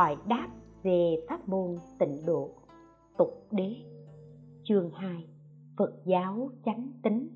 [0.00, 0.48] hỏi đáp
[0.82, 2.50] về pháp môn tịnh độ.
[3.18, 3.76] Tục đế.
[4.64, 5.28] Chương 2
[5.76, 7.28] Phật giáo chánh tính.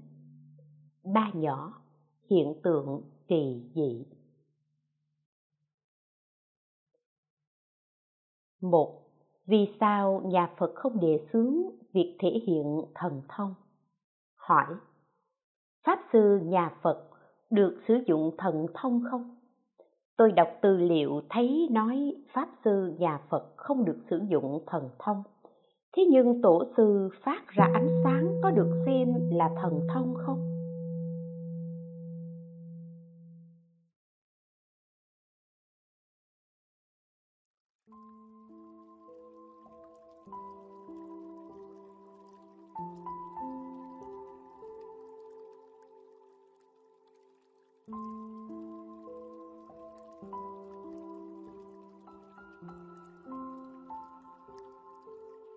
[1.14, 1.82] Ba nhỏ.
[2.30, 4.06] Hiện tượng kỳ dị.
[8.60, 9.02] Một.
[9.46, 11.54] Vì sao nhà phật không đề xướng
[11.92, 13.54] việc thể hiện thần thông?
[14.34, 14.74] Hỏi.
[15.86, 17.10] Pháp sư nhà phật
[17.50, 19.33] được sử dụng thần thông không?
[20.16, 24.88] Tôi đọc tư liệu thấy nói pháp sư nhà phật không được sử dụng thần
[24.98, 25.22] thông.
[25.96, 30.53] Thế nhưng tổ sư phát ra ánh sáng có được xem là thần thông không?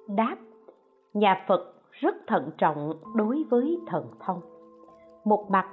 [0.08, 0.38] Đáp,
[1.14, 4.42] nhà phật rất thận trọng đối với thần thông.
[5.26, 5.66] Một mặt,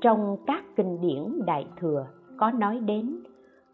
[0.00, 2.06] trong các kinh điển đại thừa
[2.38, 3.22] có nói đến,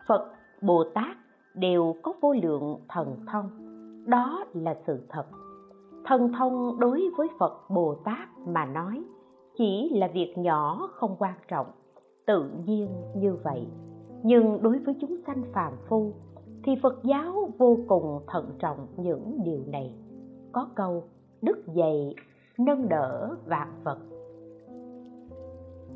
[0.09, 1.17] phật, bồ tát
[1.55, 3.51] đều có vô lượng thần thông.
[4.07, 5.25] Đó là sự thật.
[6.05, 9.05] Thần thông đối với phật bồ tát mà nói
[9.57, 11.67] chỉ là việc nhỏ không quan trọng,
[12.27, 13.67] tự nhiên như vậy.
[14.23, 16.13] Nhưng đối với chúng sanh phàm phu
[16.65, 19.95] thì phật giáo vô cùng thận trọng những điều này
[20.57, 21.05] có câu,
[21.43, 22.15] đức dày,
[22.59, 23.99] nâng đỡ vạn vật.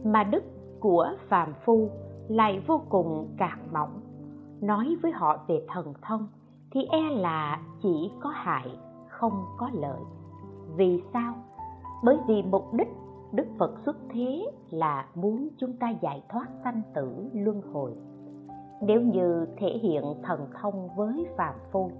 [0.05, 0.42] Mà đức
[0.80, 1.89] của phàm phu
[2.28, 4.00] lại vô cùng cạn mỏng.
[4.60, 6.28] Nói với họ về thần thông
[6.71, 8.78] thì e là chỉ có hại,
[9.09, 10.00] không có lợi.
[10.77, 11.34] Vì sao?
[12.04, 12.88] Bởi vì mục đích
[13.32, 17.92] đức phật xuất thế là muốn chúng ta giải thoát sanh tử luân hồi.
[18.82, 21.91] Nếu như thể hiện thần thông với phàm phu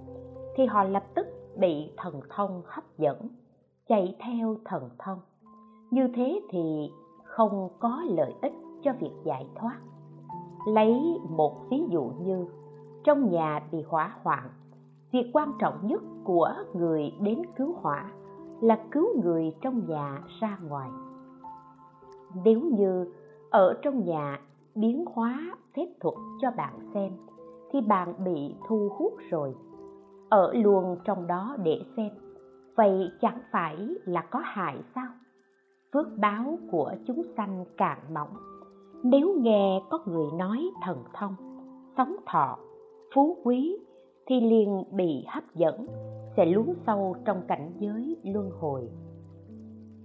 [0.57, 3.29] thì họ lập tức bị thần thông hấp dẫn,
[3.89, 5.19] chạy theo thần thông.
[5.91, 6.91] Như thế thì
[7.25, 8.53] không có lợi ích
[8.83, 9.77] cho việc giải thoát.
[10.67, 12.47] Lấy một ví dụ như
[13.05, 14.51] trong nhà bị hỏa hoạn,
[15.13, 18.13] việc quan trọng nhất của người đến cứu hỏa
[18.61, 20.91] là cứu người trong nhà ra ngoài.
[22.45, 23.13] Nếu như
[23.51, 24.41] ở trong nhà
[24.75, 27.13] biến hóa phép thuật cho bạn xem,
[27.71, 29.55] thì bạn bị thu hút rồi
[30.31, 32.11] ở luôn trong đó để xem.
[32.77, 35.09] Vậy chẳng phải là có hại sao?
[35.93, 38.37] Phước báo của chúng sanh càng mỏng.
[39.03, 41.37] Nếu nghe có người nói thần thông
[41.97, 42.59] sống thọ,
[43.15, 43.77] phú quý,
[44.27, 45.87] thì liền bị hấp dẫn,
[46.37, 48.89] sẽ lún sâu trong cảnh giới luân hồi.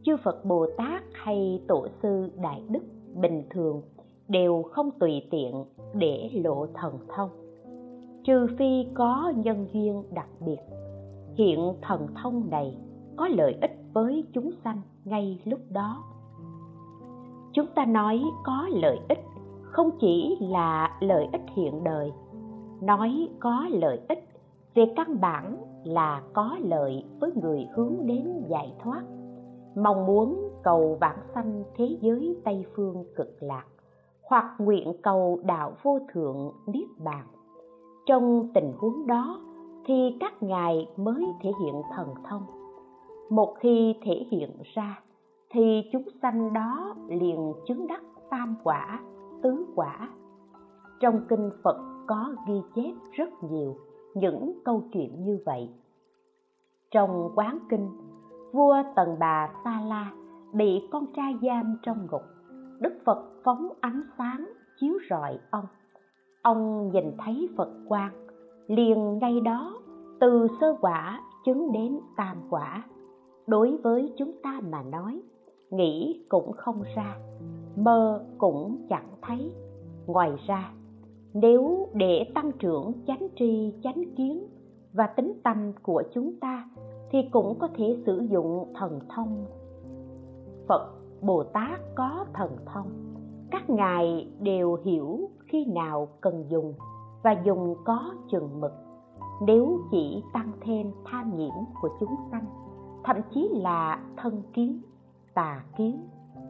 [0.03, 2.83] Chư phật bồ tát hay tổ sư đại đức
[3.21, 3.81] bình thường
[4.27, 7.29] đều không tùy tiện để lộ thần thông
[8.25, 10.59] trừ phi có nhân duyên đặc biệt.
[11.37, 12.77] Hiện thần thông này
[13.15, 16.03] có lợi ích với chúng sanh ngay lúc đó.
[17.53, 19.23] Chúng ta nói có lợi ích
[19.61, 22.11] không chỉ là lợi ích hiện đời,
[22.81, 24.27] nói có lợi ích
[24.73, 29.03] về căn bản là có lợi với người hướng đến giải thoát.
[29.75, 33.65] Mong muốn cầu vãng sanh thế giới tây phương cực lạc,
[34.23, 37.25] hoặc nguyện cầu đạo vô thượng niết bàn
[38.05, 39.39] trong tình huống đó,
[39.85, 42.45] thì các ngài mới thể hiện thần thông.
[43.29, 44.99] Một khi thể hiện ra,
[45.49, 48.99] thì chúng sanh đó liền chứng đắc tam quả,
[49.43, 50.09] tứ quả.
[50.99, 51.77] Trong kinh phật
[52.07, 53.75] có ghi chép rất nhiều
[54.13, 55.69] những câu chuyện như vậy.
[56.91, 57.89] Trong quán kinh,
[58.51, 60.11] vua tần bà sa la
[60.53, 62.21] bị con trai giam trong ngục.
[62.79, 64.49] Đức phật phóng ánh sáng
[64.79, 65.65] chiếu rọi ông
[66.45, 68.13] ông nhìn thấy phật quang,
[68.67, 69.81] liền ngay đó,
[70.19, 72.83] từ sơ quả chứng đến tam quả.
[73.47, 75.21] Đối với chúng ta mà nói,
[75.69, 77.17] nghĩ cũng không ra,
[77.75, 79.51] mơ cũng chẳng thấy.
[80.07, 80.71] Ngoài ra,
[81.33, 84.47] nếu để tăng trưởng chánh tri, chánh kiến
[84.93, 86.69] và tính tâm của chúng ta,
[87.11, 89.45] thì cũng có thể sử dụng thần thông.
[90.67, 92.87] Phật bồ tát có thần thông,
[93.51, 96.73] các ngài đều hiểu khi nào cần dùng
[97.23, 98.71] và dùng có chừng mực.
[99.41, 102.45] Nếu chỉ tăng thêm tham nhiễm của chúng sanh,
[103.03, 104.81] thậm chí là thân kiến,
[105.33, 106.07] tà kiến,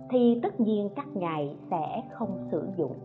[0.09, 2.95] thì tất nhiên các ngài sẽ không sử dụng.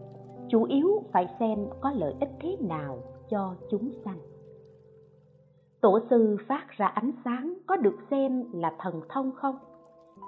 [0.48, 2.98] Chủ yếu phải xem có lợi ích thế nào
[3.31, 4.19] cho chúng sanh.
[5.81, 9.56] Tổ sư phát ra ánh sáng có được xem là thần thông không?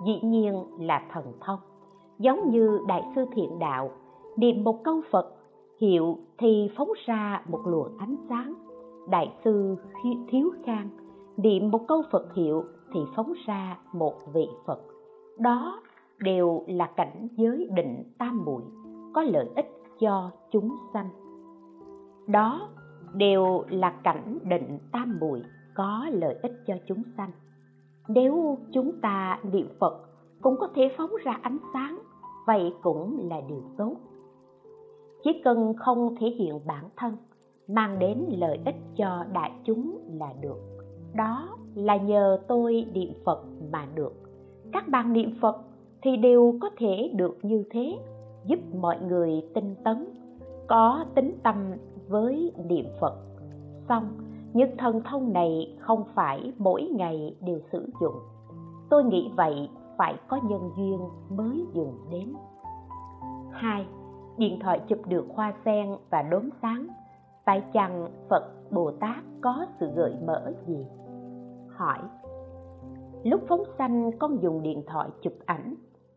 [0.06, 1.58] Dĩ nhiên là thần thông.
[2.18, 3.90] Giống như đại sư thiện đạo
[4.36, 5.34] niệm một câu phật
[5.82, 8.54] hiệu thì phóng ra một luồng ánh sáng.
[9.10, 9.76] Đại sư
[10.30, 10.88] thiếu khang
[11.36, 14.80] niệm một câu phật hiệu thì phóng ra một vị phật.
[15.38, 15.80] Đó
[16.18, 18.62] đều là cảnh giới định tam muội,
[19.14, 19.70] có lợi ích
[20.00, 21.08] cho chúng sanh.
[22.26, 22.68] Đó
[23.14, 25.42] đều là cảnh định tam muội,
[25.74, 27.30] có lợi ích cho chúng sanh.
[28.08, 30.00] Nếu chúng ta niệm phật
[30.42, 31.98] cũng có thể phóng ra ánh sáng,
[32.46, 33.96] vậy cũng là điều tốt
[35.24, 37.16] chỉ cần không thể hiện bản thân,
[37.68, 40.58] mang đến lợi ích cho đại chúng là được.
[41.14, 44.12] Đó là nhờ tôi niệm phật mà được.
[44.72, 45.56] Các bạn niệm phật
[46.02, 47.98] thì đều có thể được như thế,
[48.46, 50.06] giúp mọi người tinh tấn,
[50.66, 51.56] có tính tâm
[52.08, 53.14] với niệm phật.
[53.88, 54.08] Xong,
[54.52, 58.14] những thần thông này không phải mỗi ngày đều sử dụng.
[58.90, 60.98] Tôi nghĩ vậy phải có nhân duyên
[61.30, 62.34] mới dùng đến.
[63.50, 63.86] Hai
[64.38, 66.86] điện thoại chụp được hoa sen và đốm sáng.
[67.44, 70.86] Tại chăng phật bồ tát có sự gợi mở gì?
[71.68, 71.98] Hỏi.
[73.24, 75.74] Lúc phóng sanh, con dùng điện thoại chụp ảnh,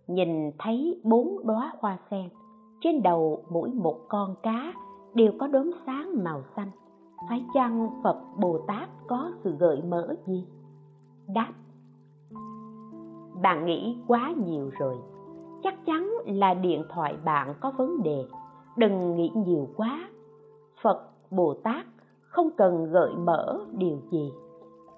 [0.08, 2.30] nhìn thấy bốn đóa hoa sen.
[2.82, 4.74] Trên đầu mỗi một con cá
[5.14, 6.72] đều có đốm sáng màu xanh.
[7.30, 10.48] Phải chăng phật bồ tát có sự gợi mở gì?
[11.28, 11.52] Đáp.
[13.42, 14.96] Bạn nghĩ quá nhiều rồi
[15.66, 18.26] chắc chắn là điện thoại bạn có vấn đề.
[18.78, 20.10] Đừng nghĩ nhiều quá.
[20.82, 21.02] Phật,
[21.32, 21.86] bồ tát
[22.22, 24.32] không cần gợi mở điều gì.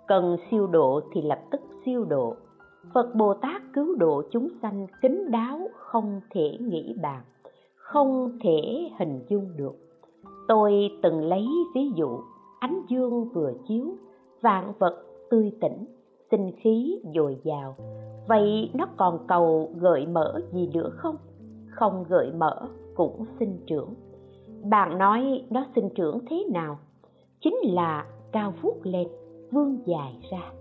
[0.07, 2.35] Cần siêu độ thì lập tức siêu độ.
[2.93, 7.21] Phật, bồ tát cứu độ chúng sanh kính đáo không thể nghĩ bàn,
[7.75, 9.75] không thể hình dung được.
[10.47, 12.19] Tôi từng lấy ví dụ,
[12.59, 13.85] ánh dương vừa chiếu,
[14.41, 15.85] vạn vật tươi tỉnh,
[16.31, 17.75] sinh khí dồi dào
[18.27, 21.15] vậy nó còn cầu gợi mở gì nữa không?
[21.69, 23.93] Không gợi mở cũng sinh trưởng.
[24.63, 26.77] Bạn nói nó sinh trưởng thế nào?
[27.41, 29.07] Chính là cao vút lên
[29.51, 30.51] vươn dài ra.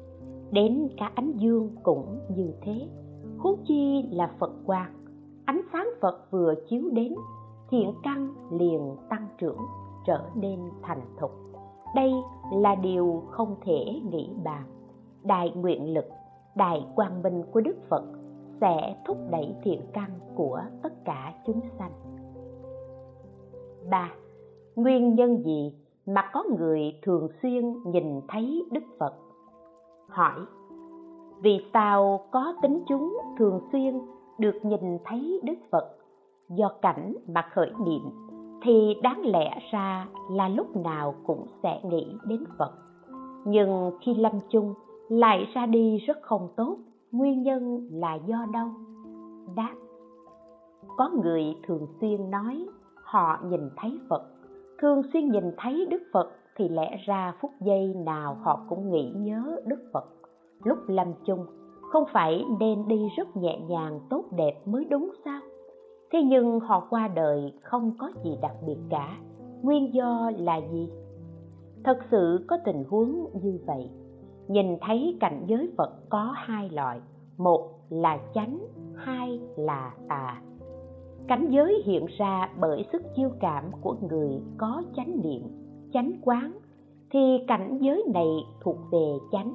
[0.50, 2.88] Đến cả ánh dương cũng như thế.
[3.38, 4.92] Huống chi là phật quang.
[5.44, 7.14] Ánh sáng phật vừa chiếu đến,
[7.70, 9.58] thiện căn liền tăng trưởng,
[10.06, 11.30] trở nên thành thục.
[11.94, 12.12] Đây
[12.52, 14.62] là điều không thể nghĩ bàn.
[15.24, 16.04] Đại nguyện lực
[16.56, 18.04] đại quang minh của đức phật
[18.60, 21.92] sẽ thúc đẩy thiện căn của tất cả chúng sanh.
[23.90, 24.10] Ba,
[24.76, 25.72] nguyên nhân gì
[26.06, 29.14] mà có người thường xuyên nhìn thấy đức phật?
[30.08, 30.40] Hỏi,
[31.42, 34.00] vì sao có tính chúng thường xuyên
[34.38, 35.96] được nhìn thấy đức phật?
[36.48, 38.02] Do cảnh mà khởi niệm
[38.62, 42.72] thì đáng lẽ ra là lúc nào cũng sẽ nghĩ đến phật.
[43.44, 44.74] Nhưng khi lâm chung
[45.08, 46.76] lại ra đi rất không tốt,
[47.12, 48.68] nguyên nhân là do đâu?
[49.56, 49.74] Đáp,
[50.96, 54.22] có người thường xuyên nói họ nhìn thấy phật,
[54.78, 59.12] thường xuyên nhìn thấy đức phật thì lẽ ra phút giây nào họ cũng nghĩ
[59.16, 60.04] nhớ đức phật.
[60.64, 61.46] Lúc lâm chung,
[61.80, 65.40] không phải nên đi rất nhẹ nhàng tốt đẹp mới đúng sao?
[66.12, 69.18] Thế nhưng họ qua đời không có gì đặc biệt cả,
[69.62, 70.88] nguyên do là gì?
[71.84, 73.90] Thật sự có tình huống như vậy
[74.48, 77.00] nhìn thấy cảnh giới phật có hai loại,
[77.36, 78.58] một là chánh,
[78.96, 80.40] hai là tà.
[81.28, 85.42] Cảnh giới hiện ra bởi sức chiêu cảm của người có chánh niệm,
[85.92, 86.52] chánh quán,
[87.10, 88.28] thì cảnh giới này
[88.60, 89.54] thuộc về chánh.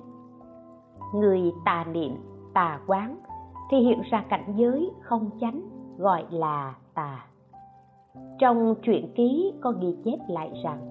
[1.15, 2.15] Người tà niệm,
[2.53, 3.17] tà quán,
[3.71, 5.62] thì hiện ra cảnh giới không chánh,
[5.98, 7.25] gọi là tà.
[8.39, 10.90] Trong truyện ký có ghi chép lại rằng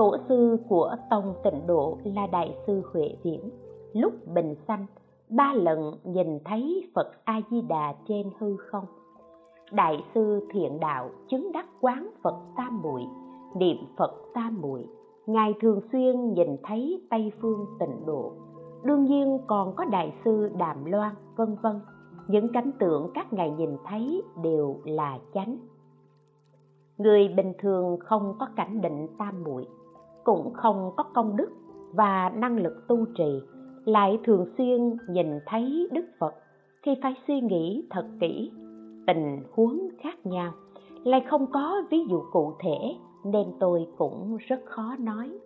[0.00, 3.50] tổ sư của tông tịnh độ là đại sư huệ viễn.
[3.92, 4.86] Lúc bình sanh,
[5.28, 8.84] ba lần nhìn thấy phật a di đà trên hư không.
[9.72, 13.02] Đại sư thiện đạo chứng đắc quán phật tam muội,
[13.56, 14.86] niệm phật tam muội,
[15.26, 18.32] ngài thường xuyên nhìn thấy tây phương tịnh độ.
[18.84, 21.80] Đương nhiên còn có đại sư đàm loan, vân vân.
[22.28, 25.56] Những cảnh tượng các ngài nhìn thấy đều là chánh.
[26.98, 29.66] Người bình thường không có cảnh định tam muội
[30.24, 31.50] cũng không có công đức
[31.92, 33.40] và năng lực tu trì,
[33.84, 36.34] lại thường xuyên nhìn thấy đức phật.
[36.82, 38.50] Thì phải suy nghĩ thật kỹ,
[39.06, 40.52] tình huống khác nhau.
[41.04, 45.38] Lại không có ví dụ cụ thể, nên tôi cũng rất khó nói.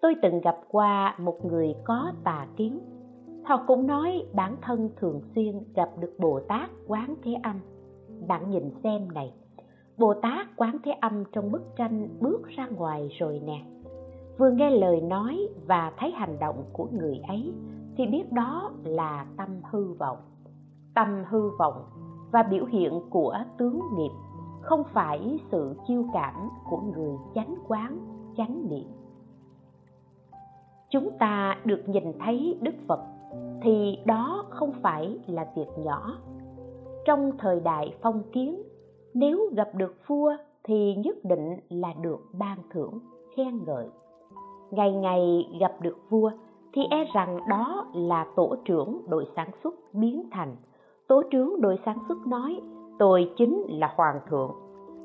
[0.00, 2.78] Tôi từng gặp qua một người có tà kiến.
[3.44, 7.60] Họ cũng nói bản thân thường xuyên gặp được bồ tát quán thế âm.
[8.28, 9.32] Bạn nhìn xem này
[9.98, 13.62] bồ tát quán thế âm trong bức tranh bước ra ngoài rồi nè.
[14.38, 17.52] Vừa nghe lời nói và thấy hành động của người ấy,
[17.96, 20.18] thì biết đó là tâm hư vọng.
[20.94, 21.84] Tâm hư vọng
[22.32, 24.10] và biểu hiện của tướng nghiệp
[24.60, 27.98] không phải sự chiêu cảm của người chánh quán,
[28.36, 28.88] chánh niệm.
[30.90, 33.00] Chúng ta được nhìn thấy đức phật
[33.62, 36.18] thì đó không phải là việc nhỏ.
[37.04, 38.62] Trong thời đại phong kiến
[39.18, 42.98] nếu gặp được vua thì nhất định là được ban thưởng,
[43.36, 43.86] khen ngợi.
[44.70, 46.30] Ngày ngày gặp được vua
[46.72, 50.56] thì e rằng đó là tổ trưởng đội sản xuất biến thành.
[51.08, 52.60] Tổ trưởng đội sản xuất nói,
[52.98, 54.50] tôi chính là hoàng thượng.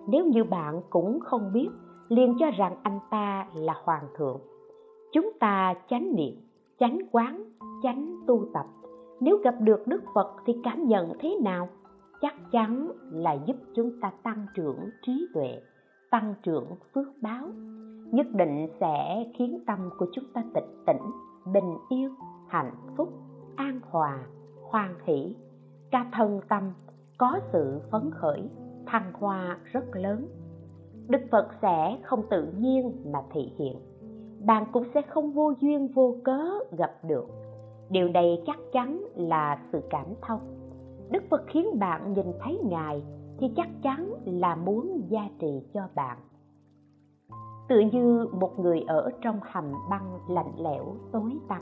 [0.08, 1.70] Nếu như bạn cũng không biết,
[2.10, 4.40] liền cho rằng anh ta là hoàng thượng.
[5.12, 6.36] Chúng ta chánh niệm,
[6.80, 7.44] chánh quán,
[7.84, 8.66] chánh tu tập.
[9.20, 11.70] Nếu gặp được đức phật thì cảm nhận thế nào?
[12.22, 15.62] Chắc chắn là giúp chúng ta tăng trưởng trí tuệ
[16.12, 17.48] tăng trưởng phước báo.
[18.12, 21.12] Nhất định sẽ khiến tâm của chúng ta tịch tỉnh
[21.54, 22.16] bình yên,
[22.48, 23.10] hạnh phúc
[23.56, 24.26] an hòa
[24.70, 25.36] hoan hỷ.
[25.92, 26.74] Cả thân tâm
[27.18, 28.50] có sự phấn khởi
[28.86, 30.28] thăng hoa rất lớn.
[31.08, 33.76] Đức phật sẽ không tự nhiên mà thị hiện.
[34.46, 36.44] Bạn cũng sẽ không vô duyên vô cớ
[36.78, 37.28] gặp được.
[37.90, 40.61] Điều này chắc chắn là sự cảm thông
[41.12, 43.04] đức phật khiến bạn nhìn thấy ngài
[43.40, 46.18] thì chắc chắn là muốn gia trì cho bạn.
[47.70, 51.62] Tựa như một người ở trong hầm băng lạnh lẽo tối tăm,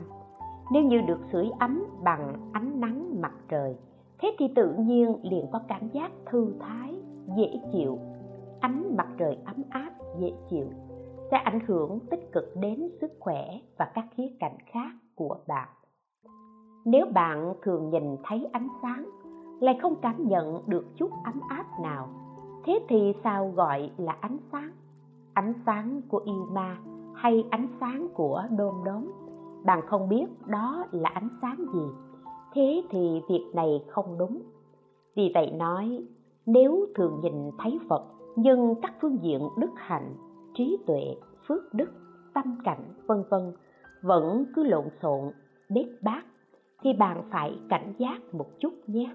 [0.72, 3.76] nếu như được sưởi ấm bằng ánh nắng mặt trời,
[4.18, 6.94] thế thì tự nhiên liền có cảm giác thư thái,
[7.36, 7.98] dễ chịu.
[8.60, 10.66] Ánh mặt trời ấm áp, dễ chịu,
[11.30, 15.68] sẽ ảnh hưởng tích cực đến sức khỏe và các khía cạnh khác của bạn.
[16.84, 19.10] Nếu bạn thường nhìn thấy ánh sáng
[19.60, 22.08] lại không cảm nhận được chút ấm áp nào.
[22.64, 24.70] Thế thì sao gọi là ánh sáng?
[25.34, 26.78] Ánh sáng của yêu ma
[27.14, 29.12] hay ánh sáng của đom đóm?
[29.64, 31.84] Bạn không biết đó là ánh sáng gì.
[32.52, 34.42] Thế thì việc này không đúng.
[35.16, 36.04] Vì vậy nói,
[36.46, 38.04] nếu thường nhìn thấy phật,
[38.36, 40.14] nhưng các phương diện đức hạnh,
[40.54, 41.16] trí tuệ,
[41.48, 41.90] phước đức,
[42.34, 43.52] tâm cảnh, vân vân
[44.02, 45.32] vẫn cứ lộn xộn,
[45.68, 46.22] bết bát,
[46.82, 49.14] thì bạn phải cảnh giác một chút nhé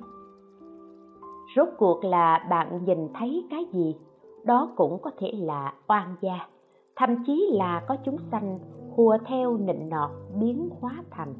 [1.56, 3.96] rốt cuộc là bạn nhìn thấy cái gì?
[4.44, 6.48] Đó cũng có thể là oan gia.
[6.96, 8.60] Thậm chí là có chúng sanh
[8.96, 11.34] hùa theo nịnh nọt biến hóa thành.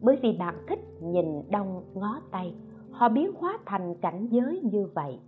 [0.00, 2.54] Bởi vì bạn thích nhìn đông ngó tây,
[2.90, 5.18] họ biến hóa thành cảnh giới như vậy.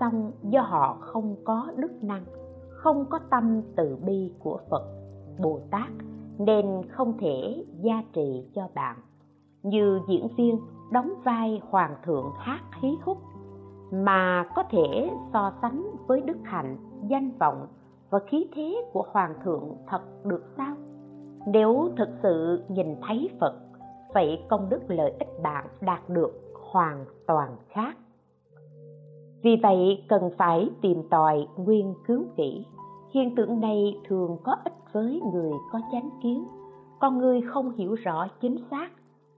[0.00, 2.24] Song do họ không có đức năng,
[2.68, 4.82] không có tâm từ bi của phật,
[5.38, 5.90] bồ tát,
[6.38, 8.96] nên không thể gia trì cho bạn.
[9.62, 10.58] Như diễn viên
[10.92, 13.18] đóng vai hoàng thượng hát hí húc
[13.92, 16.76] mà có thể so sánh với đức hạnh,
[17.08, 17.66] danh vọng
[18.10, 20.76] và khí thế của hoàng thượng thật được sao?
[21.46, 23.54] Nếu thực sự nhìn thấy phật,
[24.14, 26.32] vậy công đức lợi ích bạn đạt được
[26.72, 27.96] hoàn toàn khác.
[29.42, 32.64] Vì vậy cần phải tìm tòi nguyên cứu kỹ
[33.12, 36.44] hiện tượng này thường có ích với người có chánh kiến.
[37.00, 38.88] Con người không hiểu rõ chính xác,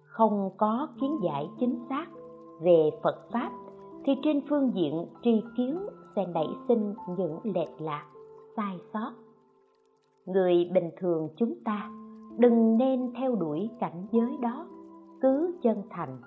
[0.02, 2.06] không có kiến giải chính xác
[2.60, 3.50] về phật pháp
[4.04, 5.78] thì trên phương diện tri kiến
[6.16, 8.04] sẽ nảy sinh những lệch lạc,
[8.56, 9.12] sai sót.
[10.26, 11.90] Người bình thường chúng ta
[12.38, 14.66] đừng nên theo đuổi cảnh giới đó,
[15.20, 16.18] cứ chân thành,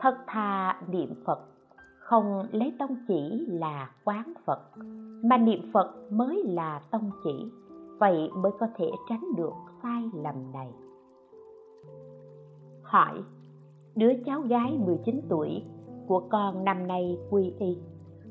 [0.00, 1.38] thật thà niệm phật,
[1.98, 4.60] không lấy tông chỉ là quán phật,
[5.24, 7.50] mà niệm phật mới là tông chỉ,
[7.98, 9.52] vậy mới có thể tránh được
[9.82, 10.72] sai lầm này.
[12.82, 13.22] Hỏi,
[13.96, 15.62] đứa cháu gái 19 tuổi
[16.06, 17.78] của con năm nay quy y.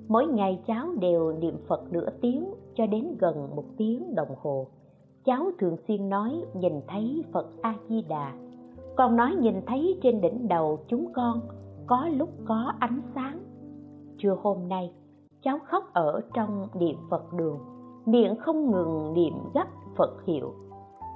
[0.08, 4.68] Mỗi ngày cháu đều niệm phật nửa tiếng cho đến gần một tiếng đồng hồ.
[5.26, 8.34] Cháu thường xuyên nói nhìn thấy phật a di đà
[8.96, 11.42] con nói nhìn thấy trên đỉnh đầu chúng con
[11.88, 13.40] có lúc có ánh sáng.
[14.18, 14.94] Trưa hôm nay,
[15.42, 17.60] cháu khóc ở trong niệm phật đường,
[18.06, 19.68] miệng không ngừng niệm gấp
[19.98, 20.54] phật hiệu.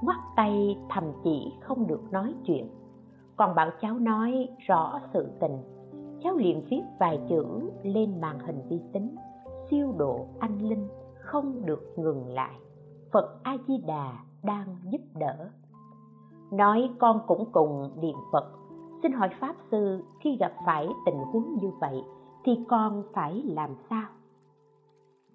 [0.02, 2.68] Ngoắt tay thầm chỉ không được nói chuyện.
[3.36, 5.58] Còn bảo cháu nói rõ sự tình
[6.22, 7.44] cháu liền viết vài chữ
[7.82, 9.16] lên màn hình vi tính.
[9.70, 10.88] Siêu độ anh linh
[11.20, 12.54] không được ngừng lại.
[13.12, 15.50] Phật a di đà đang giúp đỡ.
[16.52, 18.52] Nói con cũng cùng niệm phật.
[19.02, 22.02] Xin hỏi pháp sư, khi gặp phải tình huống như vậy,
[22.44, 24.08] thì con phải làm sao?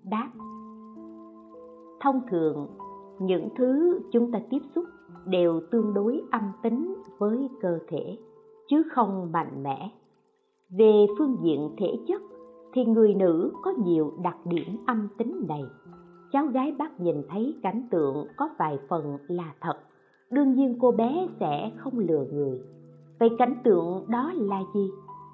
[0.04, 0.30] Đáp.
[2.00, 2.68] Thông thường,
[3.20, 4.86] những thứ chúng ta tiếp xúc
[5.26, 8.18] đều tương đối âm tính với cơ thể,
[8.68, 9.92] chứ không mạnh mẽ
[10.70, 12.22] về phương diện thể chất,
[12.74, 15.64] thì người nữ có nhiều đặc điểm âm tính này.
[16.32, 19.78] Cháu gái bác nhìn thấy cảnh tượng có vài phần là thật.
[20.32, 22.60] Đương nhiên cô bé sẽ không lừa người.
[23.20, 24.90] Vậy cảnh tượng đó là gì?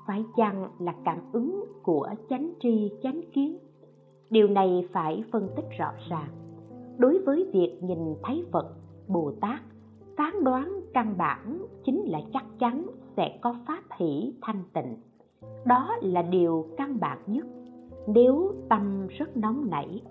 [0.08, 3.58] Phải chăng là cảm ứng của chánh tri, chánh kiến?
[4.30, 6.30] Điều này phải phân tích rõ ràng.
[6.98, 8.76] Đối với việc nhìn thấy phật,
[9.08, 9.60] bồ tát,
[10.18, 14.96] phán đoán căn bản chính là chắc chắn sẽ có pháp hỷ thanh tịnh
[15.66, 17.46] đó là điều căn bản nhất.
[18.08, 20.02] Nếu tâm rất nóng nảy,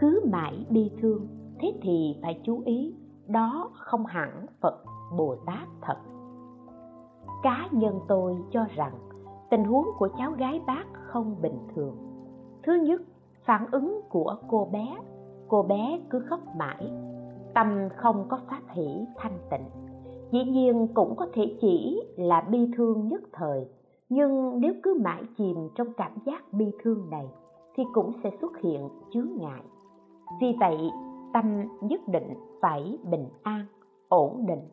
[0.00, 1.26] cứ mãi bi thương,
[1.60, 2.94] thế thì phải chú ý,
[3.28, 4.84] đó không hẳn phật
[5.16, 5.96] bồ tát thật.
[7.42, 8.92] Cá nhân tôi cho rằng,
[9.50, 11.96] tình huống của cháu gái bác không bình thường.
[12.62, 13.02] Thứ nhất,
[13.44, 14.96] phản ứng của cô bé.
[15.48, 16.92] Cô bé cứ khóc mãi.
[17.54, 19.64] Tâm không có pháp hỷ thanh tịnh.
[20.30, 23.68] Dĩ nhiên cũng có thể chỉ là bi thương nhất thời
[24.14, 27.28] nhưng nếu cứ mãi chìm trong cảm giác bi thương này,
[27.74, 29.62] thì cũng sẽ xuất hiện chướng ngại.
[30.40, 30.90] Vì vậy,
[31.32, 33.66] tâm nhất định phải bình an,
[34.08, 34.68] ổn định.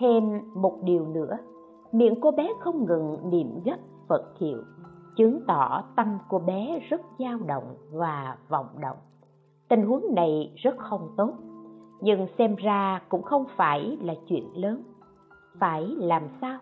[0.00, 1.38] Thêm một điều nữa,
[1.92, 3.76] miệng cô bé không ngừng niệm gấp
[4.08, 4.62] phật hiệu,
[5.16, 8.98] chứng tỏ tâm cô bé rất dao động và vọng động.
[9.68, 11.32] Tình huống này rất không tốt,
[12.00, 14.82] nhưng xem ra cũng không phải là chuyện lớn.
[15.60, 16.58] Phải làm sao?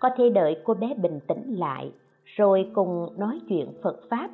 [0.00, 1.92] Có thể đợi cô bé bình tĩnh lại,
[2.24, 4.30] rồi cùng nói chuyện phật pháp,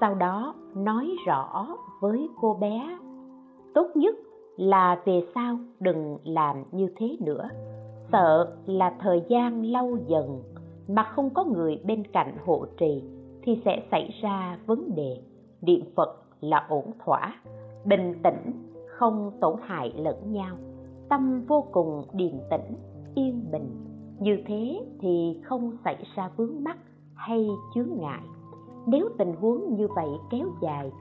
[0.00, 1.66] sau đó nói rõ
[2.00, 2.98] với cô bé.
[3.74, 4.16] Tốt nhất
[4.56, 7.48] là về sau đừng làm như thế nữa.
[8.12, 10.42] Sợ là thời gian lâu dần
[10.88, 13.02] mà không có người bên cạnh hộ trì
[13.42, 15.20] thì sẽ xảy ra vấn đề.
[15.60, 17.40] Niệm phật là ổn thỏa,
[17.84, 18.52] bình tĩnh,
[18.86, 20.56] không tổn hại lẫn nhau.
[21.08, 22.74] Tâm vô cùng điềm tĩnh,
[23.14, 23.85] yên bình
[24.20, 26.78] như thế thì không xảy ra vướng mắc
[27.14, 28.22] hay chướng ngại.
[28.86, 30.92] Nếu tình huống như vậy kéo dài,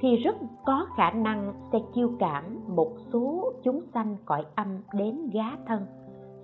[0.00, 0.36] thì rất
[0.66, 5.86] có khả năng sẽ chiêu cảm một số chúng sanh cõi âm đến gá thân,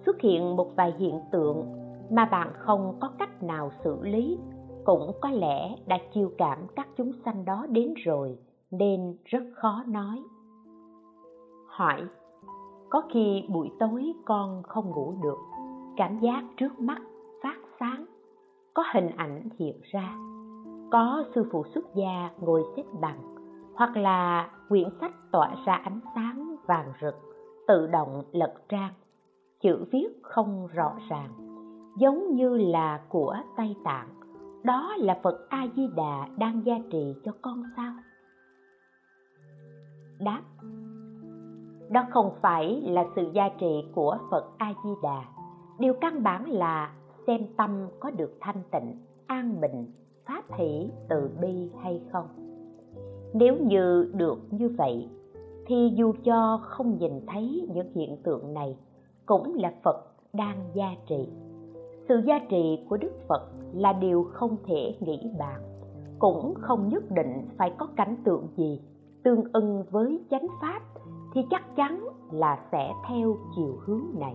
[0.06, 1.66] xuất hiện một vài hiện tượng
[2.10, 4.38] mà bạn không có cách nào xử lý.
[4.84, 8.38] Cũng có lẽ đã chiêu cảm các chúng sanh đó đến rồi,
[8.70, 10.22] nên rất khó nói.
[11.66, 12.00] Hỏi,
[12.90, 15.38] có khi buổi tối con không ngủ được
[15.98, 16.98] cảm giác trước mắt
[17.42, 18.04] phát sáng,
[18.74, 20.14] có hình ảnh hiện ra.
[20.90, 23.18] Có sư phụ xuất gia ngồi xếp bằng,
[23.74, 27.14] hoặc là quyển sách tỏa ra ánh sáng vàng rực,
[27.68, 28.92] tự động lật trang
[29.60, 31.30] chữ viết không rõ ràng,
[31.98, 34.08] giống như là của tây tạng.
[34.64, 37.92] Đó là phật a di đà đang gia trì cho con sao?
[40.20, 40.42] Đáp,
[41.90, 45.37] đó không phải là sự gia trì của phật a di đà
[45.78, 46.94] điều căn bản là
[47.26, 49.86] xem tâm có được thanh tịnh, an bình
[50.26, 52.26] pháp hỷ từ bi hay không.
[53.34, 55.08] Nếu như được như vậy,
[55.66, 58.76] thì dù cho không nhìn thấy những hiện tượng này,
[59.26, 61.28] cũng là phật đang gia trì.
[62.08, 65.62] Sự gia trì của đức phật là điều không thể nghĩ bàn,
[66.18, 68.80] cũng không nhất định phải có cảnh tượng gì
[69.24, 70.80] tương ưng với chánh pháp
[71.34, 74.34] thì chắc chắn là sẽ theo chiều hướng này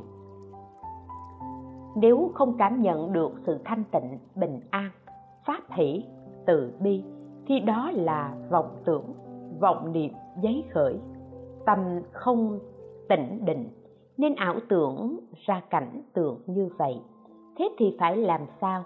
[1.96, 4.90] nếu không cảm nhận được sự thanh tịnh, bình an,
[5.46, 6.06] pháp hỷ,
[6.46, 7.04] từ bi,
[7.48, 9.14] thì đó là vọng tưởng,
[9.60, 11.00] vọng niệm, giấy khởi.
[11.66, 11.80] Tâm
[12.12, 12.60] không
[13.10, 13.70] tĩnh định,
[14.18, 17.02] nên ảo tưởng ra cảnh tượng như vậy.
[17.58, 18.84] Thế thì phải làm sao?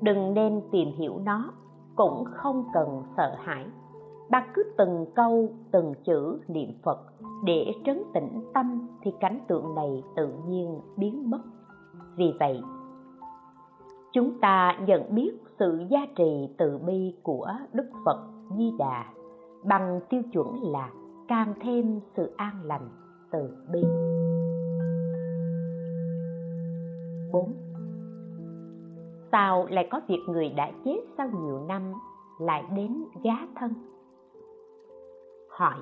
[0.00, 1.52] Đừng nên tìm hiểu nó,
[1.96, 3.64] cũng không cần sợ hãi.
[4.30, 6.98] Bạn cứ từng câu, từng chữ niệm phật,
[7.44, 11.40] để trấn tĩnh tâm thì cảnh tượng này tự nhiên biến mất
[12.16, 12.60] vì vậy
[14.12, 18.26] chúng ta nhận biết sự gia trì từ bi của đức phật
[18.56, 19.04] di đà
[19.64, 20.90] bằng tiêu chuẩn là
[21.28, 22.88] càng thêm sự an lành
[23.30, 23.82] từ bi
[27.32, 27.52] 4.
[29.32, 31.92] Sao lại có việc người đã chết sau nhiều năm
[32.40, 33.72] lại đến gá thân?
[35.48, 35.78] Hỏi,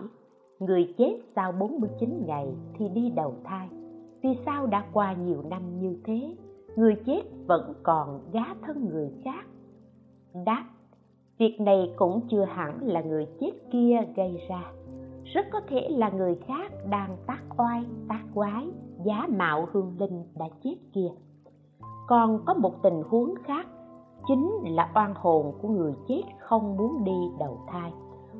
[0.59, 3.68] người chết sau 49 ngày thì đi đầu thai,
[4.24, 6.37] vì sao đã qua nhiều năm như thế,
[6.76, 9.46] người chết vẫn còn gá thân người khác?
[10.46, 10.64] Đáp,
[11.38, 14.64] việc này cũng chưa hẳn là người chết kia gây ra,
[15.24, 18.66] rất có thể là người khác đang tác oai, tác quái,
[19.04, 21.10] giá mạo hương linh đã chết kia.
[22.08, 23.66] Còn có một tình huống khác
[24.28, 27.92] chính là oan hồn của người chết không muốn đi đầu thai.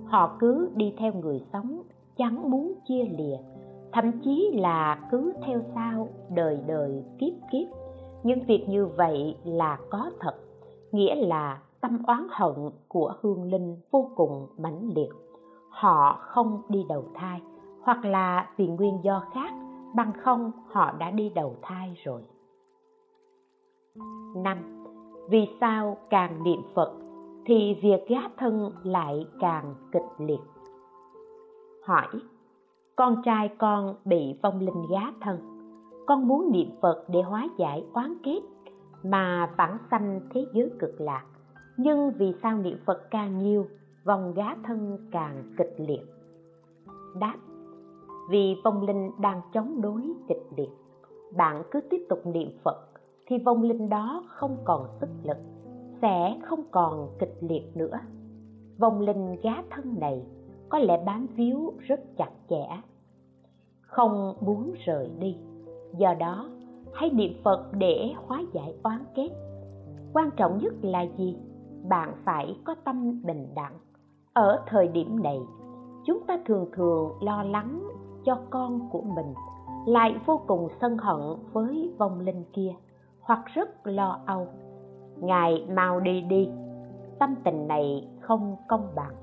[0.05, 1.83] Họ cứ đi theo người sống
[2.17, 3.37] chẳng muốn chia lìa
[3.95, 7.69] thậm chí là cứ theo sau, đời đời kiếp kiếp.
[8.23, 10.35] Nhưng việc như vậy là có thật,
[10.93, 15.11] nghĩa là tâm oán hận của hương linh vô cùng mãnh liệt.
[15.71, 17.43] Họ không đi đầu thai,
[17.83, 19.53] hoặc là vì nguyên do khác,
[19.95, 22.23] bằng không họ đã đi đầu thai rồi.
[24.37, 24.85] Năm,
[25.29, 26.93] vì sao càng niệm phật
[27.47, 30.41] thì việc gá thân lại càng kịch liệt?
[31.83, 32.07] Hỏi
[32.97, 35.55] con trai con bị vong linh gá thân
[36.07, 38.41] con muốn niệm phật để hóa giải oán kết
[39.03, 41.25] mà vãng sanh thế giới cực lạc.
[41.77, 43.67] Nhưng vì sao niệm phật càng nhiều
[44.05, 46.03] vòng gá thân càng kịch liệt?
[47.21, 47.37] Đáp,
[48.31, 50.71] vì vong linh đang chống đối kịch liệt.
[51.37, 52.89] Bạn cứ tiếp tục niệm phật
[53.27, 55.39] thì vong linh đó không còn sức lực,
[56.03, 57.99] sẽ không còn kịch liệt nữa.
[58.79, 60.27] Vong linh gá thân này
[60.69, 62.67] có lẽ bám víu rất chặt chẽ.
[63.81, 65.37] Không muốn rời đi.
[65.99, 66.49] Do đó,
[66.93, 69.29] hãy niệm phật để hóa giải oán kết.
[70.13, 71.37] Quan trọng nhất là gì?
[71.89, 73.79] Bạn phải có tâm bình đẳng.
[74.33, 75.39] Ở thời điểm này,
[76.05, 77.89] chúng ta thường thường lo lắng
[78.25, 79.35] cho con của mình
[79.87, 81.21] lại vô cùng sân hận
[81.53, 82.75] với vong linh kia,
[83.21, 84.47] hoặc rất lo âu.
[85.17, 86.51] Ngài mau đi đi.
[87.19, 89.15] Tâm tình này không công bằng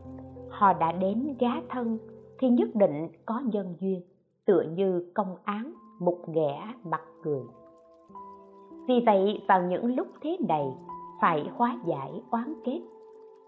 [0.62, 1.98] họ đã đến gá thân
[2.40, 4.02] thì nhất định có nhân duyên,
[4.46, 7.44] tựa như công án một ghẻ mặt cười
[8.88, 10.66] vì vậy, vào những lúc thế này,
[11.22, 12.82] phải hóa giải oán kết.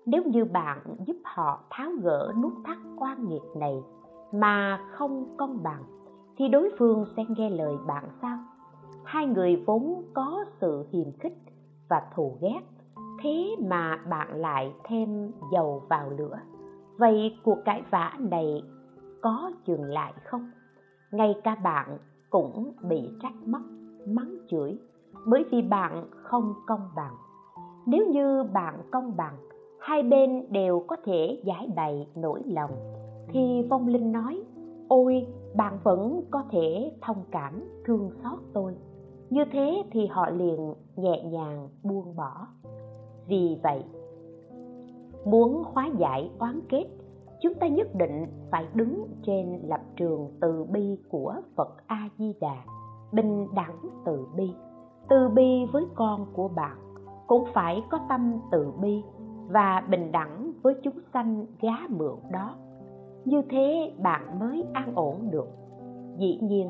[0.05, 3.83] Nếu như bạn giúp họ tháo gỡ nút thắt quan nghiệt này
[4.31, 5.83] mà không công bằng,
[6.37, 8.37] thì đối phương sẽ nghe lời bạn sao?
[9.03, 11.37] Hai người vốn có sự hiềm khích
[11.89, 12.61] và thù ghét,
[13.23, 16.39] thế mà bạn lại thêm dầu vào lửa
[16.97, 18.63] vậy cuộc cãi vã này
[19.21, 20.51] có dừng lại không?
[21.11, 21.97] Ngay cả bạn
[22.29, 23.61] cũng bị trách móc,
[24.07, 24.77] mắng chửi
[25.25, 27.15] bởi vì bạn không công bằng.
[27.85, 29.37] Nếu như bạn công bằng,
[29.79, 32.71] hai bên đều có thể giải bày nỗi lòng.
[33.27, 34.43] Thì vong linh nói,
[34.87, 38.75] ôi, bạn vẫn có thể thông cảm thương xót tôi.
[39.29, 42.47] Như thế thì họ liền nhẹ nhàng buông bỏ.
[43.27, 43.83] Vì vậy
[45.25, 46.85] muốn hóa giải oán kết,
[47.41, 52.33] chúng ta nhất định phải đứng trên lập trường từ bi của phật a di
[52.41, 52.55] đà
[53.11, 54.53] bình đẳng từ bi.
[55.09, 56.77] Từ bi với con của bạn
[57.27, 59.03] cũng phải có tâm từ bi
[59.49, 62.55] và bình đẳng với chúng sanh gá mượn đó.
[63.25, 65.47] Như thế bạn mới an ổn được.
[66.17, 66.69] Dĩ nhiên,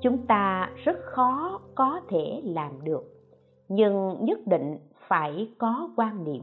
[0.00, 3.04] chúng ta rất khó có thể làm được,
[3.68, 6.42] nhưng nhất định phải có quan niệm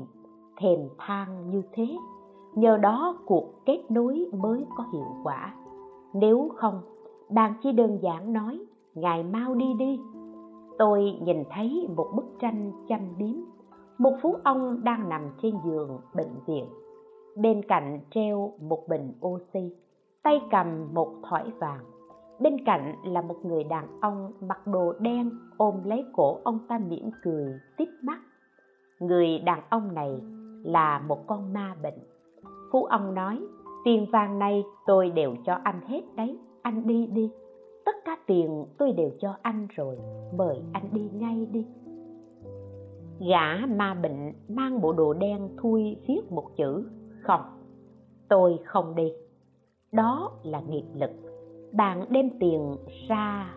[0.58, 1.98] thèm than như thế.
[2.56, 5.54] Nhờ đó cuộc kết nối mới có hiệu quả.
[6.14, 6.82] Nếu không,
[7.30, 8.60] bạn chỉ đơn giản nói,
[8.96, 10.00] ngài mau đi đi.
[10.78, 13.36] Tôi nhìn thấy một bức tranh chăm biếm.
[13.98, 16.66] Một phú ông đang nằm trên giường bệnh viện.
[17.36, 19.76] Bên cạnh treo một bình oxy,
[20.24, 21.84] tay cầm một thỏi vàng.
[22.40, 26.80] Bên cạnh là một người đàn ông mặc đồ đen ôm lấy cổ ông ta
[26.90, 28.20] mỉm cười, tít mắt.
[29.00, 30.22] Người đàn ông này
[30.66, 32.00] là một con ma bệnh.
[32.72, 33.42] Phú ông nói,
[33.86, 37.32] tiền vàng này tôi đều cho anh hết đấy, anh đi đi.
[37.86, 39.98] Tất cả tiền tôi đều cho anh rồi,
[40.38, 41.66] mời anh đi ngay đi.
[43.20, 46.90] Gã ma bệnh mang bộ đồ đen thui viết một chữ,
[47.22, 47.42] không,
[48.30, 49.12] tôi không đi.
[49.92, 51.12] Đó là nghiệp lực.
[51.72, 52.76] Bạn đem tiền
[53.08, 53.56] ra.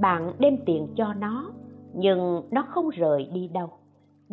[0.00, 1.50] Bạn đem tiền cho nó,
[1.94, 3.68] nhưng nó không rời đi đâu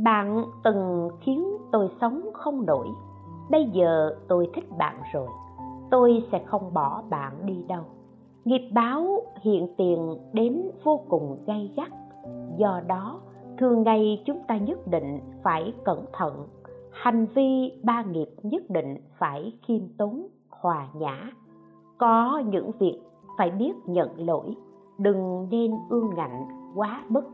[0.04, 2.88] bạn từng khiến tôi sống không nổi
[3.50, 5.28] bây giờ tôi thích bạn rồi.
[5.92, 7.84] Tôi sẽ không bỏ bạn đi đâu.
[8.46, 11.92] Nghiệp báo hiện tiền đến vô cùng gay gắt.
[12.58, 13.20] Do đó,
[13.58, 16.48] thường ngày chúng ta nhất định phải cẩn thận.
[16.92, 21.32] Hành vi ba nghiệp nhất định phải khiêm tốn, hòa nhã.
[21.98, 23.00] Có những việc
[23.38, 24.56] phải biết nhận lỗi.
[24.98, 27.26] Đừng nên ương ngạnh quá bất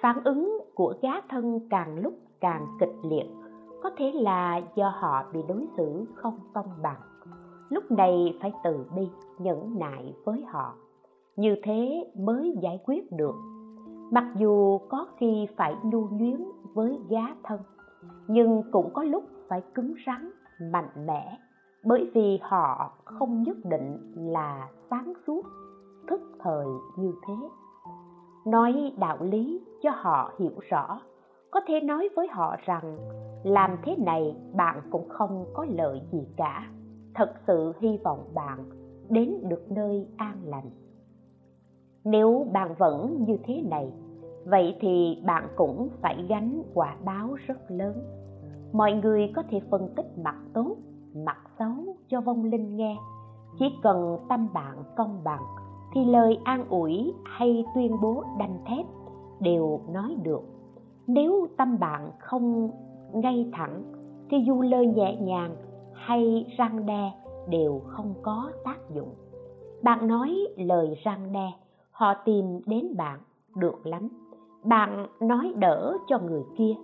[0.00, 3.26] phản ứng của gã thân càng lúc càng kịch liệt,
[3.82, 7.00] có thể là do họ bị đối xử không công bằng.
[7.68, 10.74] Lúc này phải từ bi, nhẫn nại với họ.
[11.36, 13.34] Như thế mới giải quyết được.
[14.10, 17.60] Mặc dù có khi phải nhu nhuyến với gá thân,
[18.28, 20.30] nhưng cũng có lúc phải cứng rắn,
[20.72, 21.38] mạnh mẽ,
[21.84, 25.42] bởi vì họ không nhất định là sáng suốt,
[26.08, 27.34] thức thời như thế
[28.46, 31.00] nói đạo lý cho họ hiểu rõ.
[31.50, 32.98] Có thể nói với họ rằng,
[33.44, 36.70] làm thế này bạn cũng không có lợi gì cả.
[37.14, 38.58] Thật sự hy vọng bạn
[39.08, 40.70] đến được nơi an lành.
[42.04, 43.92] Nếu bạn vẫn như thế này,
[44.44, 48.02] vậy thì bạn cũng phải gánh quả báo rất lớn.
[48.72, 50.76] Mọi người có thể phân tích mặt tốt,
[51.14, 52.96] mặt xấu cho vong linh nghe.
[53.58, 55.42] Chỉ cần tâm bạn công bằng
[55.96, 58.86] thì lời an ủi hay tuyên bố đanh thép
[59.40, 60.42] đều nói được.
[61.06, 62.70] Nếu tâm bạn không
[63.12, 63.82] ngay thẳng,
[64.30, 65.56] thì dù lời nhẹ nhàng
[65.94, 67.12] hay răng đe
[67.48, 69.14] đều không có tác dụng.
[69.82, 71.52] Bạn nói lời răng đe,
[71.90, 73.18] họ tìm đến bạn
[73.54, 74.08] được lắm.
[74.64, 76.74] Bạn nói đỡ cho người kia,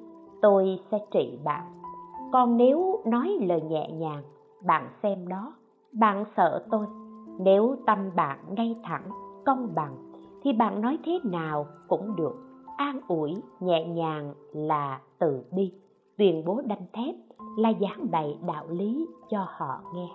[0.42, 1.64] tôi sẽ trị bạn.
[2.32, 4.22] Còn nếu nói lời nhẹ nhàng,
[4.66, 5.54] bạn xem đó,
[5.92, 6.86] bạn sợ tôi
[7.38, 9.10] nếu tâm bạn ngay thẳng,
[9.46, 12.34] công bằng, thì bạn nói thế nào cũng được
[12.76, 15.72] an ủi, nhẹ nhàng là từ bi
[16.18, 17.14] tuyên bố đanh thép
[17.58, 20.08] là giảng bày đạo lý cho họ nghe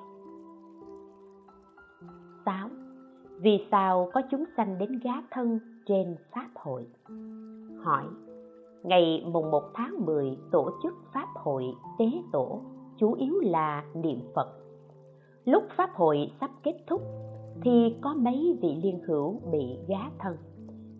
[2.46, 2.70] 6.
[3.42, 6.86] Vì sao có chúng sanh đến gá thân trên Pháp hội?
[7.84, 8.04] Hỏi,
[8.84, 11.64] Ngày mùng 1 tháng 10 tổ chức Pháp hội
[12.00, 12.62] Tế Tổ,
[12.98, 14.67] chủ yếu là niệm Phật.
[15.48, 17.02] Lúc Pháp hội sắp kết thúc
[17.62, 20.38] thì có mấy vị liên hữu bị gá thân.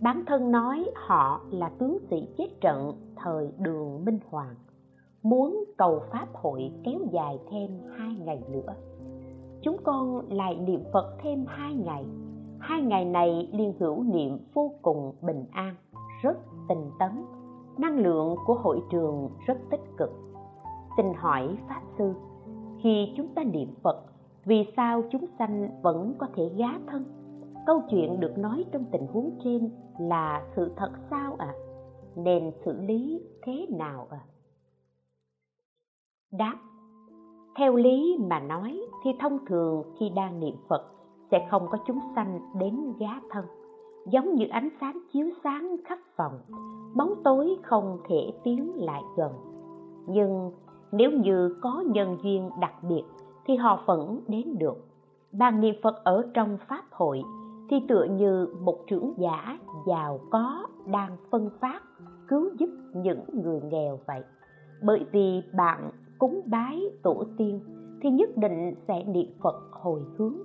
[0.02, 4.56] Bản thân nói họ là tướng sĩ chết trận thời đường Minh Hoàng,
[5.24, 8.74] muốn cầu Pháp hội kéo dài thêm hai ngày nữa.
[9.62, 12.06] Chúng con lại niệm Phật thêm hai ngày.
[12.60, 15.76] Hai ngày này liên hữu niệm vô cùng bình an,
[16.24, 16.38] rất
[16.70, 17.12] tình tấn.
[17.78, 20.12] Năng lượng của hội trường rất tích cực.
[20.98, 22.14] Xin hỏi Pháp Sư,
[22.84, 24.04] khi chúng ta niệm Phật
[24.48, 27.04] vì sao chúng sanh vẫn có thể gá thân
[27.66, 31.60] câu chuyện được nói trong tình huống trên là sự thật sao ạ à?
[32.16, 34.28] nên xử lý thế nào ạ à?
[36.32, 36.56] đáp,
[37.58, 40.92] theo lý mà nói thì thông thường khi đang niệm phật
[41.32, 43.46] sẽ không có chúng sanh đến gá thân
[44.12, 46.40] giống như ánh sáng chiếu sáng khắp phòng,
[46.96, 49.32] bóng tối không thể tiến lại gần
[50.08, 50.52] nhưng
[50.92, 53.04] nếu như có nhân duyên đặc biệt
[53.48, 54.88] thì họ vẫn đến được.
[55.32, 57.22] Bàn niệm phật ở trong pháp hội
[57.70, 61.82] thì tựa như một trưởng giả giàu có đang phân phát,
[62.28, 64.22] cứu giúp những người nghèo vậy.
[64.84, 67.60] Bởi vì bạn cúng bái tổ tiên
[68.02, 70.36] thì nhất định sẽ niệm phật hồi hướng.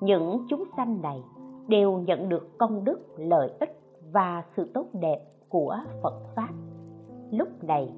[0.00, 1.22] Những chúng sanh này
[1.68, 3.80] đều nhận được công đức, lợi ích
[4.12, 6.50] và sự tốt đẹp của phật pháp.
[7.30, 7.92] Lúc này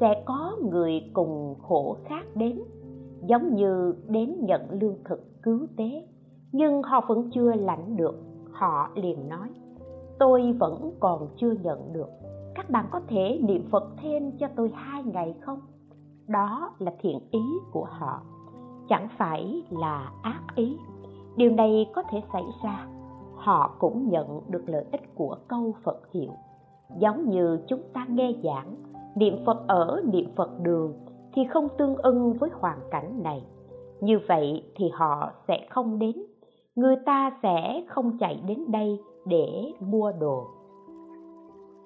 [0.00, 2.62] sẽ có người cùng khổ khác đến
[3.22, 6.06] giống như đến nhận lương thực cứu tế.
[6.52, 8.14] Nhưng họ vẫn chưa lãnh được,
[8.52, 9.48] họ liền nói,
[10.18, 12.08] tôi vẫn còn chưa nhận được.
[12.54, 15.60] Các bạn có thể niệm phật thêm cho tôi hai ngày không?
[16.26, 17.40] Đó là thiện ý
[17.72, 18.22] của họ.
[18.88, 20.76] Chẳng phải là ác ý.
[21.36, 22.86] Điều này có thể xảy ra.
[23.36, 26.30] Họ cũng nhận được lợi ích của câu phật hiệu.
[26.98, 28.74] Giống như chúng ta nghe giảng,
[29.14, 30.92] niệm phật ở niệm phật đường
[31.38, 33.44] thì không tương ưng với hoàn cảnh này.
[34.00, 36.16] Như vậy thì họ sẽ không đến.
[36.76, 40.46] Người ta sẽ không chạy đến đây để mua đồ.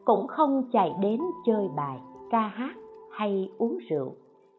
[0.05, 2.75] Cũng không chạy đến chơi bài, ca hát
[3.11, 4.13] hay uống rượu.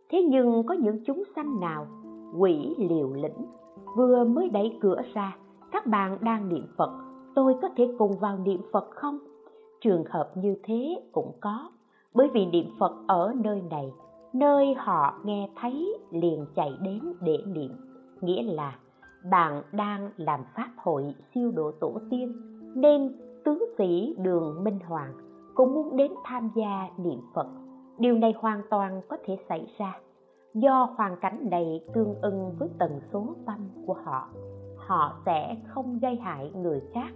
[0.10, 1.88] Thế nhưng có những chúng sanh nào
[2.38, 3.46] quỷ liều lĩnh,
[3.98, 5.38] vừa mới đẩy cửa ra,
[5.72, 6.92] các bạn đang niệm phật,
[7.36, 9.20] tôi có thể cùng vào niệm phật không?
[9.82, 11.72] Trường hợp như thế cũng có,
[12.14, 13.92] bởi vì niệm phật ở nơi này
[14.34, 17.72] nơi họ nghe thấy liền chạy đến để niệm.
[18.22, 18.76] Nghĩa là,
[19.32, 22.34] bạn đang làm pháp hội siêu độ tổ tiên,
[22.76, 23.16] nên
[23.46, 25.14] tướng sĩ đường minh hoàng
[25.56, 27.48] cũng muốn đến tham gia niệm phật.
[27.98, 30.00] Điều này hoàn toàn có thể xảy ra.
[30.54, 34.30] Do hoàn cảnh này tương ưng với tần số tâm của họ
[34.88, 37.12] họ sẽ không gây hại người khác.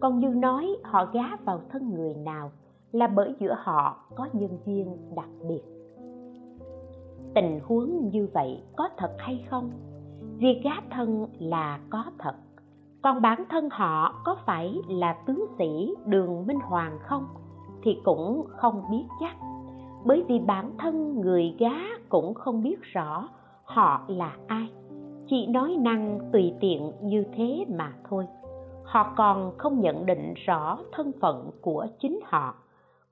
[0.00, 2.50] Còn như nói họ gá vào thân người nào
[2.92, 5.62] là bởi giữa họ có nhân duyên đặc biệt
[7.34, 9.70] tình huống như vậy có thật hay không?
[10.36, 12.34] Việc gá thân là có thật.
[13.02, 17.26] Còn bản thân họ có phải là tướng sĩ đường minh hoàng không?
[17.82, 19.36] Thì cũng không biết chắc.
[20.04, 21.76] Bởi vì bản thân người gá
[22.08, 23.28] cũng không biết rõ
[23.64, 24.68] họ là ai.
[25.26, 28.26] Chỉ nói năng tùy tiện như thế mà thôi.
[28.84, 32.54] Họ còn không nhận định rõ thân phận của chính họ.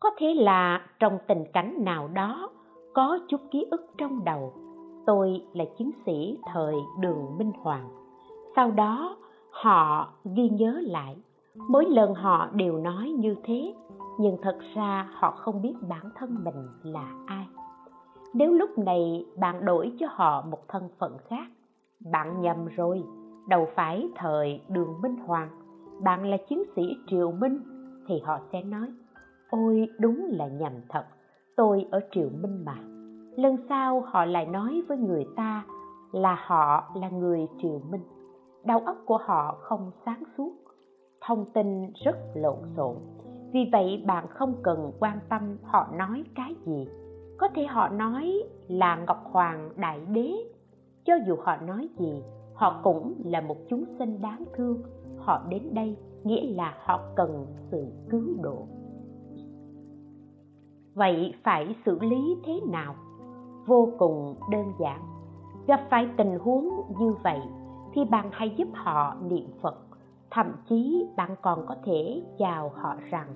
[0.01, 2.51] Có thể là trong tình cảnh nào đó
[2.99, 4.53] có chút ký ức trong đầu.
[5.07, 7.89] Tôi là chiến sĩ thời đường minh hoàng.
[8.57, 9.17] Sau đó,
[9.51, 11.17] họ ghi nhớ lại.
[11.69, 13.75] Mỗi lần họ đều nói như thế,
[14.19, 17.47] nhưng thật ra họ không biết bản thân mình là ai.
[18.35, 21.47] Nếu lúc này bạn đổi cho họ một thân phận khác,
[22.13, 23.03] bạn nhầm rồi
[23.49, 25.49] đầu phải thời đường minh hoàng.
[26.03, 27.61] Bạn là chiến sĩ triều minh,
[28.09, 28.89] thì họ sẽ nói,
[29.51, 31.05] ôi, đúng là nhầm thật
[31.59, 32.77] tôi ở triều minh mà.
[33.37, 35.65] Lần sau họ lại nói với người ta
[36.13, 38.03] là họ là người triều minh.
[38.65, 40.53] Đầu óc của họ không sáng suốt.
[41.21, 42.97] Thông tin rất lộn xộn.
[43.53, 46.89] Vì vậy bạn không cần quan tâm họ nói cái gì.
[47.39, 50.33] Có thể họ nói là ngọc hoàng đại đế.
[51.05, 52.23] Cho dù họ nói gì,
[52.55, 54.83] họ cũng là một chúng sinh đáng thương.
[55.19, 58.67] Họ đến đây nghĩa là họ cần sự cứu độ
[60.99, 62.95] vậy phải xử lý thế nào?
[63.67, 65.01] Vô cùng đơn giản.
[65.67, 67.41] Gặp phải tình huống như vậy
[67.93, 69.77] thì bạn hãy giúp họ niệm phật.
[70.31, 73.29] Thậm chí bạn còn có thể chào họ rằng,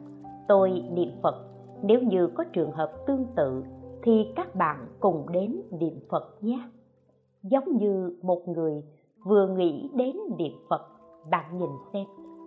[0.49, 1.35] tôi niệm phật.
[1.83, 3.65] Nếu như có trường hợp tương tự,
[4.03, 6.69] thì các bạn cùng đến niệm phật nhé.
[7.43, 8.83] Giống như một người
[9.25, 10.83] vừa nghĩ đến niệm phật,
[11.31, 12.07] bạn nhìn xem,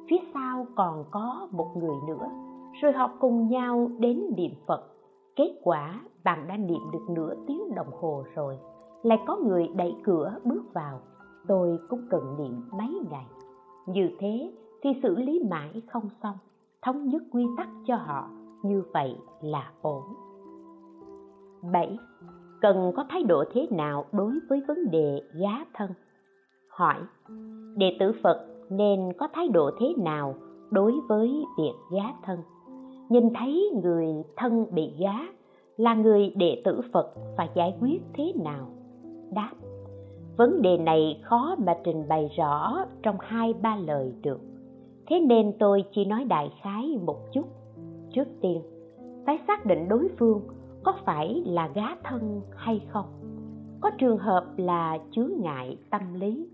[0.10, 2.30] phía sau còn có một người nữa,
[2.82, 4.95] rồi họ cùng nhau đến niệm phật
[5.36, 8.60] kết quả bạn đã niệm được nửa tiếng đồng hồ rồi.
[9.04, 11.00] Lại có người đẩy cửa bước vào.
[11.48, 13.26] Tôi cũng cần niệm mấy ngày.
[13.86, 16.38] Như thế thì xử lý mãi không xong.
[16.82, 18.30] Thống nhất quy tắc cho họ.
[18.64, 20.04] Như vậy là ổn.
[21.72, 21.98] 7.
[22.62, 25.92] Cần có thái độ thế nào đối với vấn đề giá thân?
[26.70, 26.96] Hỏi,
[27.78, 30.36] đệ tử Phật nên có thái độ thế nào
[30.72, 32.40] đối với việc giá thân?
[33.10, 35.28] Nhìn thấy người thân bị giá
[35.78, 38.68] là người đệ tử Phật và giải quyết thế nào?
[39.32, 39.52] Đáp,
[40.38, 44.40] vấn đề này khó mà trình bày rõ trong hai ba lời được.
[45.08, 47.46] Thế nên tôi chỉ nói đại khái một chút.
[48.14, 48.62] Trước tiên,
[49.26, 50.42] phải xác định đối phương
[50.84, 53.06] có phải là gá thân hay không
[53.86, 56.50] có trường hợp là chướng ngại tâm lý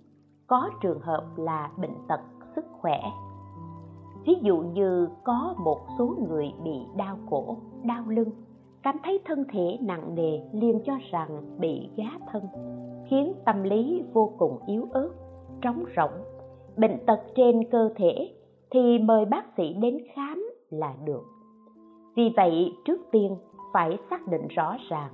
[0.47, 2.19] có trường hợp là bệnh tật
[2.55, 3.01] sức khỏe
[4.25, 8.29] ví dụ như có một số người bị đau cổ, đau lưng,
[8.83, 12.43] cảm thấy thân thể nặng nề liền cho rằng bị gá thân,
[13.09, 15.09] khiến tâm lý vô cùng yếu ớt,
[15.61, 16.23] trống rỗng.
[16.77, 18.33] Bệnh tật trên cơ thể
[18.71, 21.23] thì mời bác sĩ đến khám là được.
[22.15, 23.35] Vì vậy, trước tiên
[23.73, 25.11] phải xác định rõ ràng,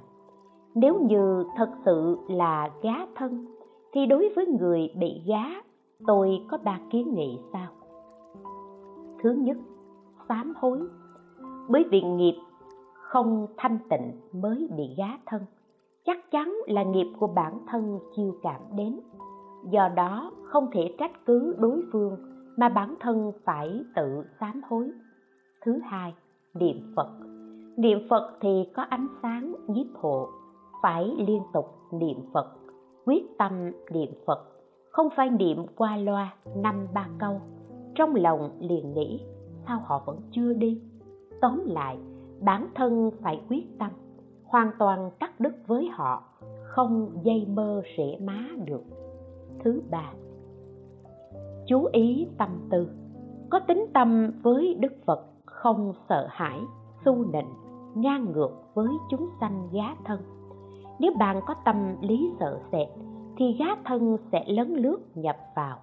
[0.76, 3.46] nếu như thật sự là gá thân
[3.94, 5.44] thì đối với người bị gá
[6.08, 7.68] tôi có ba kiến nghị sau
[9.22, 9.58] thứ nhất,
[10.30, 10.80] sám hối,
[11.70, 12.36] bởi vì nghiệp
[12.94, 15.42] không thanh tịnh mới bị gá thân.
[16.06, 19.00] Chắc chắn là nghiệp của bản thân chiêu cảm đến.
[19.72, 22.18] Do đó, không thể trách cứ đối phương
[22.58, 24.92] mà bản thân phải tự sám hối.
[25.66, 26.16] Thứ hai,
[26.54, 27.10] niệm phật.
[27.78, 30.30] Niệm phật thì có ánh sáng nhiếp hộ,
[30.82, 32.48] phải liên tục niệm phật,
[33.06, 34.40] quyết tâm niệm phật,
[34.92, 37.42] không phải niệm qua loa năm ba câu
[37.98, 39.22] trong lòng liền nghĩ,
[39.68, 40.82] sao họ vẫn chưa đi?
[41.42, 41.98] Tóm lại,
[42.42, 43.92] bản thân phải quyết tâm,
[44.46, 46.24] hoàn toàn cắt đứt với họ,
[46.64, 48.84] không dây mơ rễ má được.
[49.64, 50.12] Thứ ba,
[51.68, 52.88] chú ý tâm tư.
[53.50, 56.60] Có tính tâm với đức phật, không sợ hãi,
[57.06, 57.50] xu nịnh,
[57.96, 60.20] ngang ngược với chúng sanh gá thân.
[61.00, 62.88] Nếu bạn có tâm lý sợ sệt,
[63.38, 65.78] thì gá thân sẽ lấn lướt nhập vào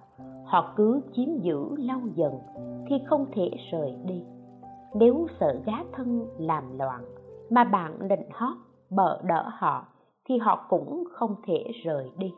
[0.55, 2.33] họ cứ chiếm giữ lâu dần
[2.87, 4.23] thì không thể rời đi.
[4.93, 7.01] Nếu sợ gá thân làm loạn
[7.49, 8.57] mà bạn định hót,
[8.89, 9.85] bợ đỡ họ
[10.25, 12.33] thì họ cũng không thể rời đi.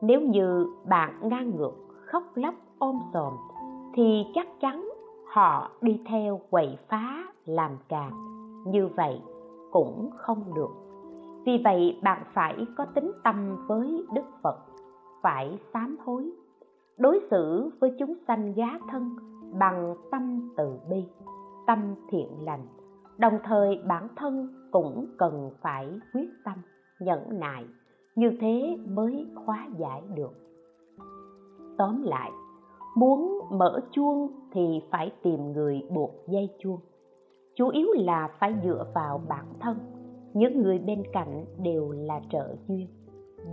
[0.00, 1.72] Nếu như bạn ngang ngược,
[2.06, 3.32] khóc lóc, ôm sòm
[3.94, 4.88] thì chắc chắn
[5.34, 8.12] họ đi theo quậy phá làm càng
[8.66, 9.20] như vậy
[9.72, 10.70] cũng không được.
[11.44, 14.56] Vì vậy bạn phải có tính tâm với đức phật,
[15.22, 16.30] phải sám hối
[16.98, 19.16] đối xử với chúng sanh giá thân
[19.58, 21.04] bằng tâm từ bi,
[21.66, 22.66] tâm thiện lành.
[23.18, 26.54] Đồng thời bản thân cũng cần phải quyết tâm,
[27.00, 27.64] nhẫn nại.
[28.14, 30.32] Như thế mới hóa giải được.
[31.78, 32.30] Tóm lại,
[32.96, 36.80] muốn mở chuông thì phải tìm người buộc dây chuông.
[37.54, 39.78] Chủ yếu là phải dựa vào bản thân.
[40.34, 42.86] Những người bên cạnh đều là trợ duyên.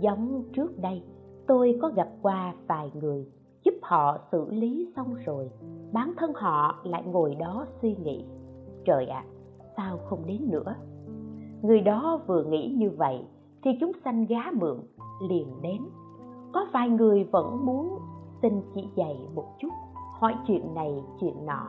[0.00, 1.02] Giống trước đây
[1.46, 3.26] tôi có gặp qua vài người
[3.64, 5.50] giúp họ xử lý xong rồi
[5.92, 8.24] bản thân họ lại ngồi đó suy nghĩ.
[8.84, 9.30] Trời ạ à,
[9.76, 10.74] sao không đến nữa?
[11.62, 13.24] Người đó vừa nghĩ như vậy
[13.62, 14.80] thì chúng sanh gá mượn
[15.28, 15.82] liền đến.
[16.52, 17.98] Có vài người vẫn muốn
[18.42, 19.70] xin chỉ dạy một chút
[20.18, 21.68] hỏi chuyện này chuyện nọ.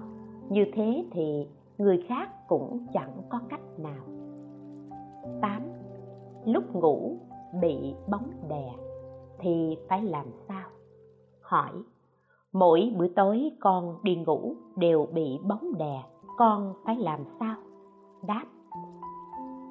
[0.49, 1.47] Như thế thì
[1.78, 4.03] người khác cũng chẳng có cách nào.
[5.41, 5.61] 8.
[6.45, 7.17] Lúc ngủ
[7.61, 8.71] bị bóng đè
[9.39, 10.69] thì phải làm sao?
[11.41, 11.71] Hỏi,
[12.53, 16.03] mỗi buổi tối con đi ngủ đều bị bóng đè,
[16.38, 17.55] con phải làm sao?
[18.27, 18.45] Đáp,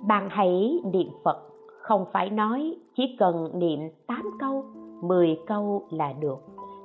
[0.03, 1.43] bạn hãy niệm Phật,
[1.81, 4.65] không phải nói chỉ cần niệm 8 câu,
[5.03, 6.39] 10 câu là được,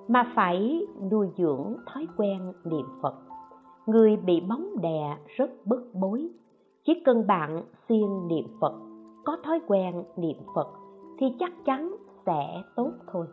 [0.08, 3.16] mà phải nuôi dưỡng thói quen niệm Phật
[3.90, 6.30] người bị bóng đè rất bức bối
[6.84, 8.74] chỉ cần bạn siêng niệm phật
[9.26, 10.68] có thói quen niệm phật
[11.18, 11.96] thì chắc chắn
[12.30, 13.28] sẽ tốt thôi.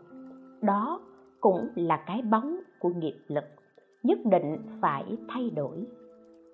[0.61, 1.01] Đó
[1.41, 3.43] cũng là cái bóng của nghiệp lực,
[4.03, 5.85] nhất định phải thay đổi.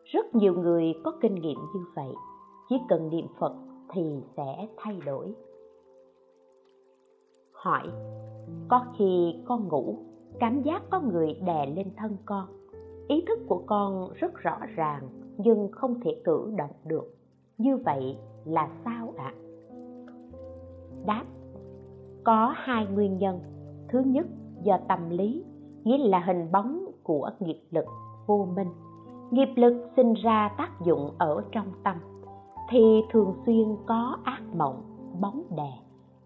[0.06, 2.14] Rất nhiều người có kinh nghiệm như vậy,
[2.70, 3.54] chỉ cần niệm phật
[3.94, 5.36] thì sẽ thay đổi.
[7.54, 7.84] Hỏi,
[8.70, 9.98] có khi con ngủ,
[10.40, 12.48] cảm giác có người đè lên thân con.
[13.08, 17.16] Ý thức của con rất rõ ràng nhưng không thể cử động được.
[17.58, 19.34] Như vậy là sao ạ?
[19.38, 19.40] À?
[21.06, 21.26] đáp
[22.24, 23.40] có hai nguyên nhân.
[23.90, 24.26] Thứ nhất,
[24.62, 25.44] do tâm lý,
[25.84, 27.86] nghĩa là hình bóng của nghiệp lực
[28.28, 28.70] vô minh.
[29.32, 31.96] Nghiệp lực sinh ra tác dụng ở trong tâm,
[32.70, 34.82] thì thường xuyên có ác mộng,
[35.22, 35.72] bóng đè.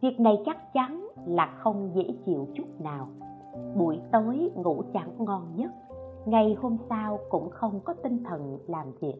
[0.01, 3.07] Việc này chắc chắn là không dễ chịu chút nào.
[3.75, 5.71] Buổi tối ngủ chẳng ngon nhất,
[6.25, 9.15] ngày hôm sau cũng không có tinh thần làm việc.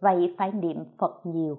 [0.00, 1.58] Vậy phải niệm phật nhiều,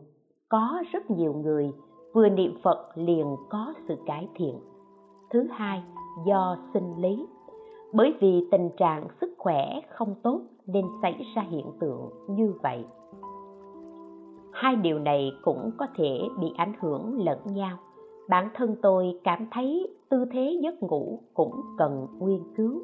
[0.49, 1.71] có rất nhiều người
[2.13, 4.55] vừa niệm phật liền có sự cải thiện.
[5.29, 5.83] Thứ hai,
[6.25, 7.27] do sinh lý.
[7.93, 12.85] Bởi vì tình trạng sức khỏe không tốt nên xảy ra hiện tượng như vậy.
[14.51, 17.77] Hai điều này cũng có thể bị ảnh hưởng lẫn nhau.
[18.29, 22.81] Bản thân tôi cảm thấy tư thế giấc ngủ cũng cần nghiên cứu.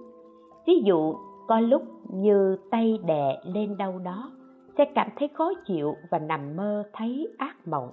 [0.67, 1.15] Ví dụ,
[1.47, 4.31] có lúc như tay đè lên đâu đó,
[4.77, 7.89] sẽ cảm thấy khó chịu và nằm mơ thấy ác mộng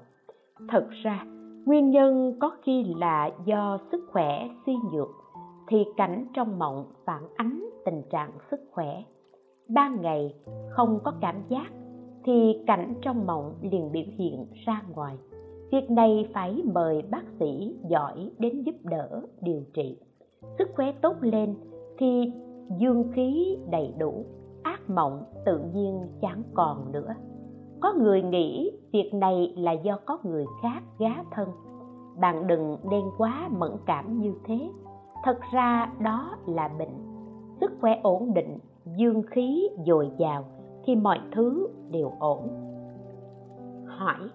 [0.68, 1.24] thật ra,
[1.66, 5.08] nguyên nhân có khi là do sức khỏe suy nhược,
[5.68, 9.02] thì cảnh trong mộng phản ánh tình trạng sức khỏe.
[9.68, 10.34] Ban ngày
[10.70, 11.66] không có cảm giác,
[12.24, 15.16] thì cảnh trong mộng liền biểu hiện ra ngoài.
[15.72, 19.98] Việc này phải mời bác sĩ giỏi đến giúp đỡ, điều trị.
[20.58, 21.54] Sức khỏe tốt lên,
[21.98, 22.32] thì
[22.78, 24.24] dương khí đầy đủ,
[24.62, 27.14] ác mộng tự nhiên chẳng còn nữa
[27.84, 31.48] có người nghĩ việc này là do có người khác gá thân.
[32.20, 34.70] Bạn đừng nên quá mẫn cảm như thế.
[35.24, 36.94] Thật ra đó là bệnh.
[37.60, 38.58] Sức khỏe ổn định,
[38.96, 40.44] dương khí dồi dào
[40.84, 42.48] thì mọi thứ đều ổn.
[43.86, 44.30] Hỏi,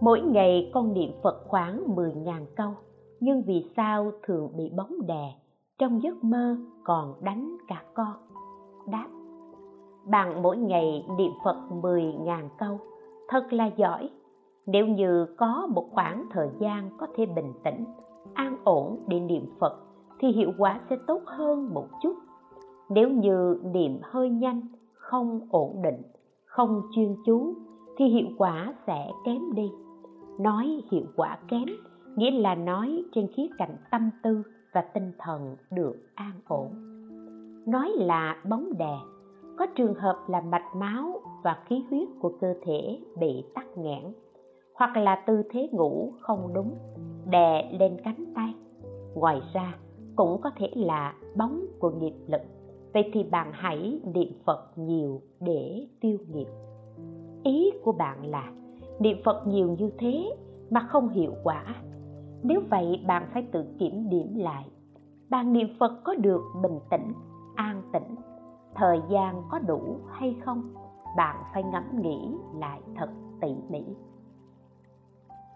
[0.00, 2.70] mỗi ngày con niệm phật khoảng 10.000 câu,
[3.20, 5.34] nhưng vì sao thường bị bóng đè,
[5.78, 8.14] trong giấc mơ còn đánh cả con?
[8.86, 9.08] Đáp
[10.06, 12.78] bạn mỗi ngày niệm phật 10.000 câu,
[13.28, 14.10] thật là giỏi.
[14.66, 17.84] Nếu như có một khoảng thời gian có thể bình tĩnh,
[18.34, 19.72] an ổn để niệm phật
[20.18, 22.14] thì hiệu quả sẽ tốt hơn một chút.
[22.88, 24.60] Nếu như niệm hơi nhanh,
[24.94, 26.02] không ổn định,
[26.44, 27.54] không chuyên chú
[27.96, 29.70] thì hiệu quả sẽ kém đi.
[30.38, 31.66] Nói hiệu quả kém
[32.16, 34.42] nghĩa là nói trên khía cạnh tâm tư
[34.74, 36.68] và tinh thần được an ổn.
[37.66, 38.98] Nói là bóng đè
[39.56, 44.02] có trường hợp là mạch máu và khí huyết của cơ thể bị tắc nghẽn,
[44.74, 46.74] hoặc là tư thế ngủ không đúng,
[47.30, 48.54] đè lên cánh tay.
[49.14, 49.74] Ngoài ra,
[50.16, 52.40] cũng có thể là bóng của nghiệp lực.
[52.94, 56.48] Vậy thì bạn hãy niệm phật nhiều để tiêu nghiệp.
[57.44, 58.52] Ý của bạn là
[58.98, 60.36] niệm phật nhiều như thế
[60.70, 61.64] mà không hiệu quả.
[62.42, 64.64] Nếu vậy, bạn phải tự kiểm điểm lại.
[65.30, 67.12] Bạn niệm phật có được bình tĩnh,
[67.54, 68.14] an tĩnh
[68.76, 70.62] thời gian có đủ hay không?
[71.16, 73.10] Bạn phải ngẫm nghĩ lại thật
[73.40, 73.84] tỉ mỉ.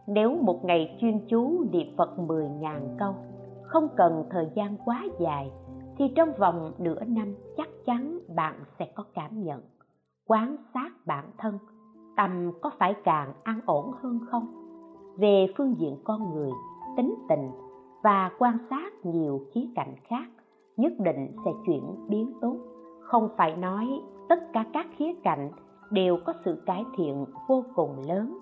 [0.06, 3.14] Nếu một ngày chuyên chú niệm phật 10.000 câu,
[3.62, 5.52] không cần thời gian quá dài,
[5.98, 9.60] thì trong vòng nửa năm chắc chắn bạn sẽ có cảm nhận
[10.26, 11.58] quán sát bản thân,
[12.16, 14.46] tâm có phải càng an ổn hơn không?
[15.16, 16.50] Về phương diện con người,
[16.96, 17.50] tính tình
[18.02, 20.26] và quan sát nhiều khía cạnh khác,
[20.76, 22.56] nhất định sẽ chuyển biến tốt
[23.10, 23.86] không phải nói
[24.28, 25.50] tất cả các khía cạnh
[25.90, 28.38] đều có sự cải thiện vô cùng lớn,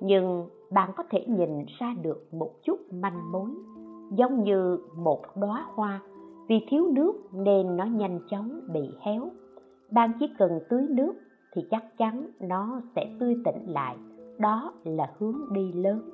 [0.00, 3.50] nhưng bạn có thể nhìn ra được một chút manh mối,
[4.10, 6.00] giống như một đóa hoa.
[6.48, 9.30] Vì thiếu nước nên nó nhanh chóng bị héo.
[9.90, 11.14] Bạn chỉ cần tưới nước
[11.52, 13.96] thì chắc chắn nó sẽ tươi tỉnh lại.
[14.38, 16.10] Đó là hướng đi lớn.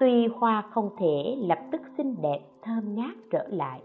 [0.00, 3.80] Tuy hoa không thể lập tức xinh đẹp, thơm ngát trở lại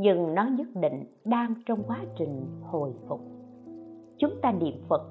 [0.00, 3.20] nhưng nó nhất định đang trong quá trình hồi phục.
[4.18, 5.02] Chúng ta niệm phật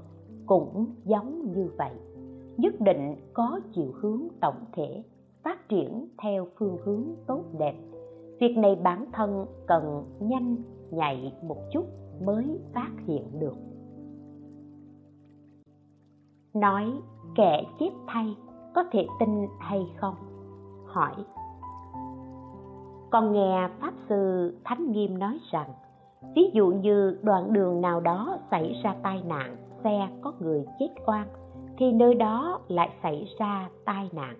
[0.46, 1.92] cũng giống như vậy.
[2.58, 5.04] Nhất định có chiều hướng tổng thể,
[5.44, 7.76] phát triển theo phương hướng tốt đẹp.
[8.40, 10.56] Việc này bản thân cần nhanh
[10.92, 11.86] nhạy một chút
[12.22, 13.58] mới phát hiện được.
[16.54, 16.86] Nói
[17.36, 18.36] kẻ chép thay
[18.76, 19.30] có thể tin
[19.60, 20.16] hay không?
[20.86, 21.14] Hỏi
[23.12, 25.70] con nghe pháp sư thánh nghiêm nói rằng,
[26.36, 30.89] ví dụ như đoạn đường nào đó xảy ra tai nạn, xe có người chết
[31.05, 31.28] oan,
[31.78, 34.36] thì nơi đó lại xảy ra tai nạn.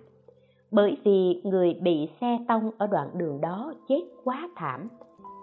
[0.72, 4.88] Bởi vì người bị xe tông ở đoạn đường đó chết quá thảm,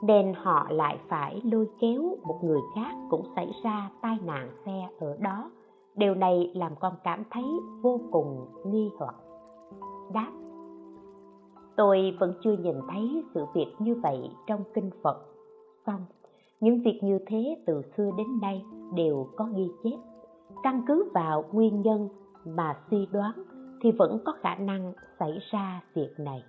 [0.03, 4.89] nên họ lại phải lôi kéo một người khác cũng xảy ra tai nạn xe
[5.01, 5.51] ở đó.
[5.95, 7.45] Điều này làm con cảm thấy
[7.83, 9.15] vô cùng nghi hoặc.
[10.13, 10.31] Đáp
[11.77, 15.17] tôi vẫn chưa nhìn thấy sự việc như vậy trong kinh phật.
[15.87, 16.01] Xong,
[16.61, 18.65] những việc như thế từ xưa đến nay
[18.95, 19.99] đều có ghi chép.
[20.63, 22.09] Căn cứ vào nguyên nhân
[22.45, 23.33] mà suy đoán
[23.83, 26.43] thì vẫn có khả năng xảy ra việc này.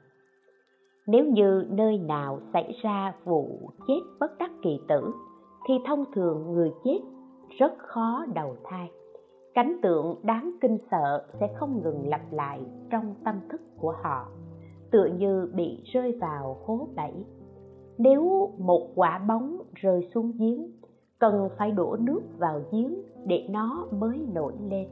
[1.08, 5.12] Nếu như nơi nào xảy ra vụ chết bất đắc kỳ tử,
[5.68, 7.00] thì thông thường người chết
[7.60, 8.92] rất khó đầu thai.
[9.54, 14.28] Cảnh tượng đáng kinh sợ sẽ không ngừng lặp lại trong tâm thức của họ
[14.92, 17.14] tựa như bị rơi vào hố bẫy.
[17.98, 20.72] Nếu một quả bóng rơi xuống giếng,
[21.20, 24.88] cần phải đổ nước vào giếng để nó mới nổi lên.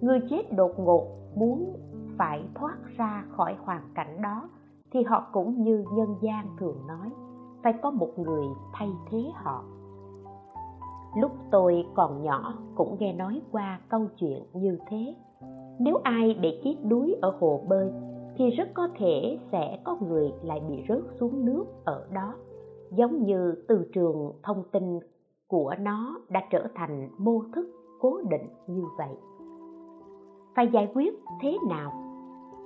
[0.00, 1.76] Người chết đột ngột muốn
[2.18, 4.48] phải thoát ra khỏi hoàn cảnh đó
[4.92, 7.10] thì họ cũng như nhân gian thường nói,
[7.62, 9.64] phải có một người thay thế họ.
[11.16, 15.14] Lúc tôi còn nhỏ cũng nghe nói qua câu chuyện như thế.
[15.78, 17.92] Nếu ai để chết đuối ở hồ bơi
[18.40, 22.34] thì rất có thể sẽ có người lại bị rớt xuống nước ở đó.
[22.90, 24.98] Giống như từ trường thông tin
[25.48, 27.66] của nó đã trở thành mô thức
[28.00, 29.08] cố định như vậy.
[30.56, 31.92] Phải giải quyết thế nào?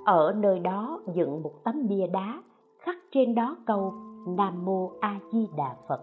[0.05, 2.43] Ở nơi đó dựng một tấm bia đá,
[2.79, 3.95] khắc trên đó câu
[4.27, 6.01] nam mô a di đà phật.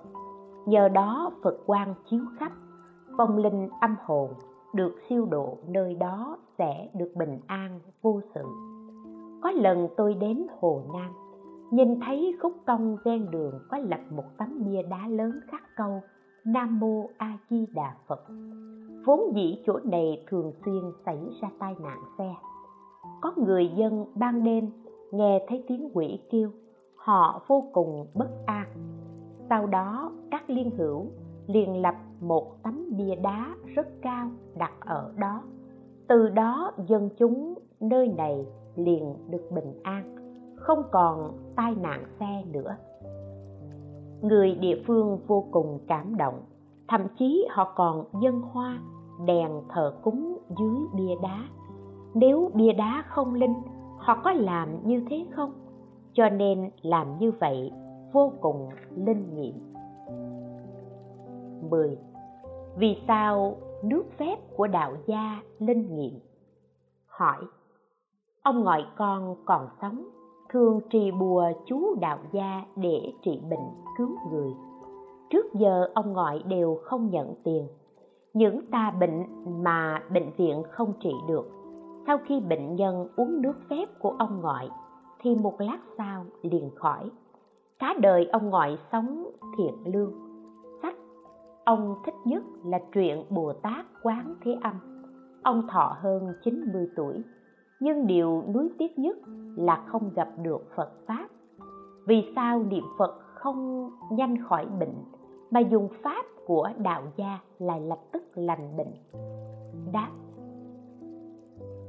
[0.65, 2.51] Nhờ đó phật quang chiếu khắp,
[3.17, 4.29] vong linh âm hồn
[4.73, 8.43] được siêu độ nơi đó sẽ được bình an vô sự
[9.41, 11.11] có lần tôi đến hồ nam,
[11.71, 16.01] nhìn thấy khúc cong ven đường có lập một tấm bia đá lớn khắc câu,
[16.45, 18.21] nam mô a di đà phật.
[19.05, 22.35] Vốn dĩ chỗ này thường xuyên xảy ra tai nạn xe.
[23.21, 24.71] Có người dân ban đêm
[25.11, 26.49] nghe thấy tiếng quỷ kêu,
[26.95, 28.67] họ vô cùng bất an.
[29.49, 31.05] Sau đó, các liên hữu
[31.47, 35.43] liền lập một tấm bia đá rất cao đặt ở đó.
[36.07, 40.15] Từ đó dân chúng nơi này liền được bình an,
[40.55, 42.75] không còn tai nạn xe nữa
[44.21, 46.41] người địa phương vô cùng cảm động,
[46.87, 48.79] thậm chí họ còn dân hoa,
[49.25, 51.47] đèn thờ cúng dưới bia đá
[52.13, 53.53] nếu bia đá không linh,
[53.97, 55.53] họ có làm như thế không
[56.13, 57.71] cho nên làm như vậy
[58.11, 59.73] vô cùng linh nghiệm
[61.69, 61.97] 10.
[62.77, 66.19] Vì sao nước phép của đạo gia linh nghiệm?
[67.07, 67.45] Hỏi
[68.43, 70.09] Ông ngoại con còn sống,
[70.49, 74.53] thường trì bùa chú đạo gia để trị bệnh, cứu người.
[75.29, 77.67] Trước giờ, ông ngoại đều không nhận tiền.
[78.33, 79.25] Những ta bệnh
[79.63, 81.49] mà bệnh viện không trị được,
[82.07, 84.69] sau khi bệnh nhân uống nước phép của ông ngoại
[85.19, 87.09] thì một lát sau liền khỏi.
[87.79, 90.13] Cả đời ông ngoại sống thiện lương.
[90.81, 90.95] Sách
[91.65, 94.73] ông thích nhất là truyện bồ tát quán thế âm.
[95.43, 97.23] Ông thọ hơn 90 tuổi
[97.81, 99.17] nhưng điều nuối tiếc nhất
[99.55, 101.27] là không gặp được phật pháp.
[102.05, 104.93] Vì sao niệm phật không nhanh khỏi bệnh,
[105.51, 108.93] mà dùng pháp của đạo gia lại lập tức lành bệnh?
[109.93, 110.09] Đáp,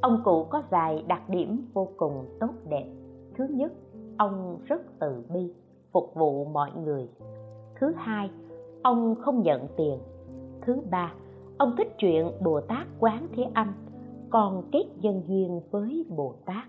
[0.01, 2.86] ông cụ có vài đặc điểm vô cùng tốt đẹp.
[3.34, 3.72] Thứ nhất,
[4.18, 5.55] ông rất từ bi,
[5.93, 7.09] phục vụ mọi người.
[7.80, 8.30] Thứ hai,
[8.82, 9.99] ông không nhận tiền.
[10.61, 11.12] Thứ ba,
[11.59, 13.72] ông thích chuyện bồ tát quán thế âm
[14.33, 16.64] còn kết nhân duyên với bồ tát.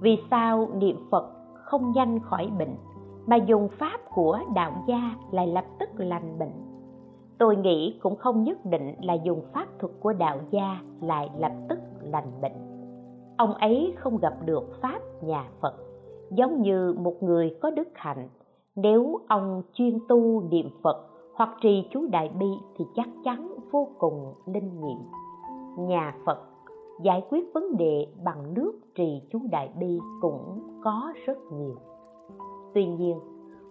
[0.00, 1.24] Vì sao niệm phật
[1.54, 2.76] không nhanh khỏi bệnh,
[3.26, 6.52] mà dùng pháp của đạo gia lại lập tức lành bệnh?
[7.38, 11.52] Tôi nghĩ cũng không nhất định là dùng pháp thuật của đạo gia lại lập
[11.68, 12.52] tức lành bệnh.
[13.36, 15.74] Ông ấy không gặp được pháp nhà phật,
[16.30, 18.28] giống như một người có đức hạnh.
[18.76, 23.88] Nếu ông chuyên tu niệm phật hoặc trì chú đại bi thì chắc chắn vô
[23.98, 24.98] cùng linh nghiệm
[25.78, 26.38] nhà phật
[27.02, 31.76] giải quyết vấn đề bằng nước trì chú đại bi cũng có rất nhiều.
[32.74, 33.20] Tuy nhiên,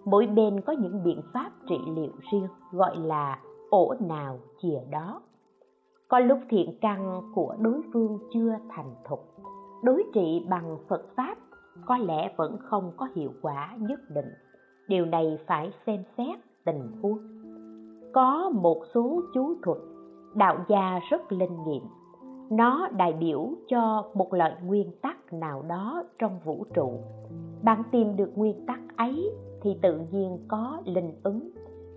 [0.04, 3.38] mỗi bên có những biện pháp trị liệu riêng, gọi là
[3.70, 5.22] ổ nào chìa đó.
[6.08, 9.20] Có lúc thiện căn của đối phương chưa thành thục,
[9.82, 11.38] đối trị bằng phật pháp
[11.86, 14.32] có lẽ vẫn không có hiệu quả nhất định.
[14.88, 17.18] Điều này phải xem xét tình huống.
[18.12, 19.78] Có một số chú thuật
[20.34, 21.82] đạo gia rất linh nghiệm.
[22.50, 26.92] Nó đại biểu cho một loại nguyên tắc nào đó trong vũ trụ.
[27.62, 29.30] Bạn tìm được nguyên tắc ấy
[29.62, 31.50] thì tự nhiên có linh ứng.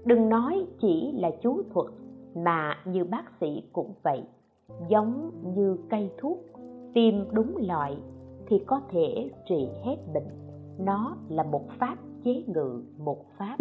[0.05, 1.88] Đừng nói chỉ là chú thuật,
[2.36, 4.23] mà như bác sĩ cũng vậy,
[4.88, 6.38] giống như cây thuốc.
[6.93, 7.97] Tìm đúng loại
[8.47, 10.27] thì có thể trị hết bệnh.
[10.79, 13.57] Nó là một pháp chế ngự, một pháp